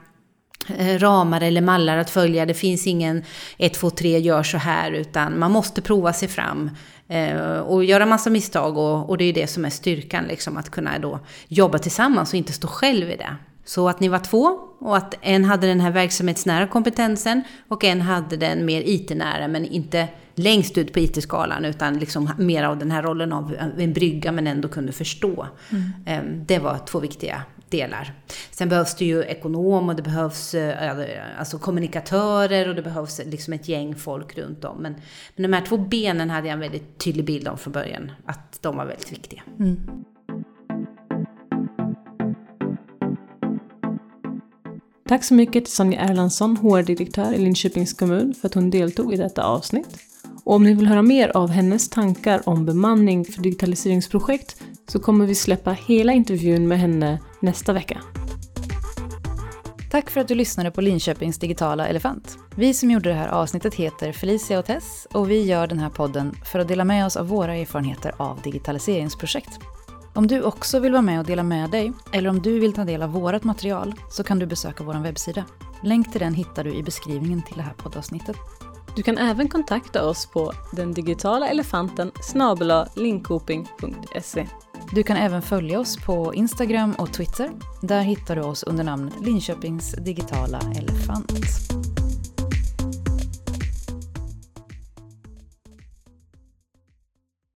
eh, 0.76 0.98
ramar 0.98 1.40
eller 1.40 1.60
mallar 1.60 1.98
att 1.98 2.10
följa. 2.10 2.46
Det 2.46 2.54
finns 2.54 2.86
ingen 2.86 3.24
1, 3.58 3.74
2, 3.74 3.90
3, 3.90 4.18
gör 4.18 4.42
så 4.42 4.58
här, 4.58 4.92
utan 4.92 5.38
man 5.38 5.52
måste 5.52 5.82
prova 5.82 6.12
sig 6.12 6.28
fram 6.28 6.70
eh, 7.08 7.58
och 7.58 7.84
göra 7.84 8.06
massa 8.06 8.30
misstag. 8.30 8.78
Och, 8.78 9.10
och 9.10 9.18
det 9.18 9.24
är 9.24 9.32
det 9.32 9.46
som 9.46 9.64
är 9.64 9.70
styrkan, 9.70 10.24
liksom, 10.24 10.56
att 10.56 10.70
kunna 10.70 10.98
då 10.98 11.20
jobba 11.48 11.78
tillsammans 11.78 12.32
och 12.32 12.38
inte 12.38 12.52
stå 12.52 12.68
själv 12.68 13.10
i 13.10 13.16
det. 13.16 13.36
Så 13.64 13.88
att 13.88 14.00
ni 14.00 14.08
var 14.08 14.18
två 14.18 14.58
och 14.80 14.96
att 14.96 15.14
en 15.20 15.44
hade 15.44 15.66
den 15.66 15.80
här 15.80 15.90
verksamhetsnära 15.90 16.66
kompetensen 16.66 17.42
och 17.68 17.84
en 17.84 18.00
hade 18.00 18.36
den 18.36 18.66
mer 18.66 18.82
IT-nära 18.86 19.48
men 19.48 19.64
inte 19.64 20.08
längst 20.38 20.78
ut 20.78 20.92
på 20.92 20.98
IT-skalan 20.98 21.64
utan 21.64 21.98
liksom 21.98 22.30
mer 22.38 22.64
av 22.64 22.78
den 22.78 22.90
här 22.90 23.02
rollen 23.02 23.32
av 23.32 23.56
en 23.78 23.92
brygga 23.92 24.32
men 24.32 24.46
ändå 24.46 24.68
kunde 24.68 24.92
förstå. 24.92 25.46
Mm. 25.70 25.90
Ehm, 26.06 26.44
det 26.46 26.58
var 26.58 26.78
två 26.78 27.00
viktiga 27.00 27.42
delar. 27.70 28.14
Sen 28.50 28.68
behövs 28.68 28.94
det 28.94 29.04
ju 29.04 29.22
ekonom 29.22 29.88
och 29.88 29.96
det 29.96 30.02
behövs 30.02 30.54
eh, 30.54 31.38
alltså 31.38 31.58
kommunikatörer 31.58 32.68
och 32.68 32.74
det 32.74 32.82
behövs 32.82 33.20
liksom 33.26 33.52
ett 33.52 33.68
gäng 33.68 33.94
folk 33.94 34.38
runt 34.38 34.64
om. 34.64 34.82
Men, 34.82 34.94
men 35.36 35.50
de 35.50 35.52
här 35.52 35.64
två 35.66 35.76
benen 35.76 36.30
hade 36.30 36.48
jag 36.48 36.54
en 36.54 36.60
väldigt 36.60 36.98
tydlig 36.98 37.24
bild 37.24 37.48
om 37.48 37.58
från 37.58 37.72
början, 37.72 38.12
att 38.24 38.62
de 38.62 38.76
var 38.76 38.84
väldigt 38.84 39.12
viktiga. 39.12 39.42
Mm. 39.58 39.76
Tack 45.08 45.24
så 45.24 45.34
mycket 45.34 45.64
till 45.64 45.74
Sonja 45.74 46.00
Erlandsson, 46.00 46.56
HR-direktör 46.56 47.32
i 47.32 47.38
Linköpings 47.38 47.92
kommun, 47.92 48.34
för 48.34 48.48
att 48.48 48.54
hon 48.54 48.70
deltog 48.70 49.14
i 49.14 49.16
detta 49.16 49.42
avsnitt. 49.42 49.98
Och 50.48 50.54
om 50.54 50.64
ni 50.64 50.74
vill 50.74 50.86
höra 50.86 51.02
mer 51.02 51.36
av 51.36 51.50
hennes 51.50 51.90
tankar 51.90 52.48
om 52.48 52.64
bemanning 52.64 53.24
för 53.24 53.42
digitaliseringsprojekt 53.42 54.62
så 54.86 54.98
kommer 54.98 55.26
vi 55.26 55.34
släppa 55.34 55.72
hela 55.72 56.12
intervjun 56.12 56.68
med 56.68 56.78
henne 56.78 57.18
nästa 57.40 57.72
vecka. 57.72 58.00
Tack 59.90 60.10
för 60.10 60.20
att 60.20 60.28
du 60.28 60.34
lyssnade 60.34 60.70
på 60.70 60.80
Linköpings 60.80 61.38
digitala 61.38 61.88
elefant. 61.88 62.38
Vi 62.56 62.74
som 62.74 62.90
gjorde 62.90 63.08
det 63.08 63.14
här 63.14 63.28
avsnittet 63.28 63.74
heter 63.74 64.12
Felicia 64.12 64.58
och 64.58 64.64
Tess 64.64 65.06
och 65.12 65.30
vi 65.30 65.42
gör 65.44 65.66
den 65.66 65.78
här 65.78 65.90
podden 65.90 66.34
för 66.44 66.58
att 66.58 66.68
dela 66.68 66.84
med 66.84 67.06
oss 67.06 67.16
av 67.16 67.28
våra 67.28 67.54
erfarenheter 67.56 68.14
av 68.16 68.40
digitaliseringsprojekt. 68.42 69.58
Om 70.14 70.26
du 70.26 70.42
också 70.42 70.80
vill 70.80 70.92
vara 70.92 71.02
med 71.02 71.20
och 71.20 71.26
dela 71.26 71.42
med 71.42 71.70
dig, 71.70 71.92
eller 72.12 72.30
om 72.30 72.42
du 72.42 72.58
vill 72.60 72.72
ta 72.72 72.84
del 72.84 73.02
av 73.02 73.12
vårt 73.12 73.44
material, 73.44 73.94
så 74.10 74.22
kan 74.24 74.38
du 74.38 74.46
besöka 74.46 74.84
vår 74.84 75.02
webbsida. 75.02 75.44
Länk 75.82 76.12
till 76.12 76.20
den 76.20 76.34
hittar 76.34 76.64
du 76.64 76.74
i 76.74 76.82
beskrivningen 76.82 77.42
till 77.42 77.56
det 77.56 77.62
här 77.62 77.74
poddavsnittet. 77.74 78.36
Du 78.98 79.02
kan 79.02 79.18
även 79.18 79.48
kontakta 79.48 80.08
oss 80.08 80.26
på 80.26 80.52
den 80.72 80.94
digitala 80.94 81.48
elefanten 81.48 82.12
linkoping.se. 82.94 84.46
Du 84.92 85.02
kan 85.02 85.16
även 85.16 85.42
följa 85.42 85.80
oss 85.80 85.96
på 85.96 86.34
Instagram 86.34 86.92
och 86.92 87.12
Twitter. 87.12 87.50
Där 87.82 88.02
hittar 88.02 88.36
du 88.36 88.42
oss 88.42 88.62
under 88.62 88.84
namnet 88.84 89.14
Linköpings 89.20 89.92
digitala 89.92 90.60
elefant. 90.76 91.32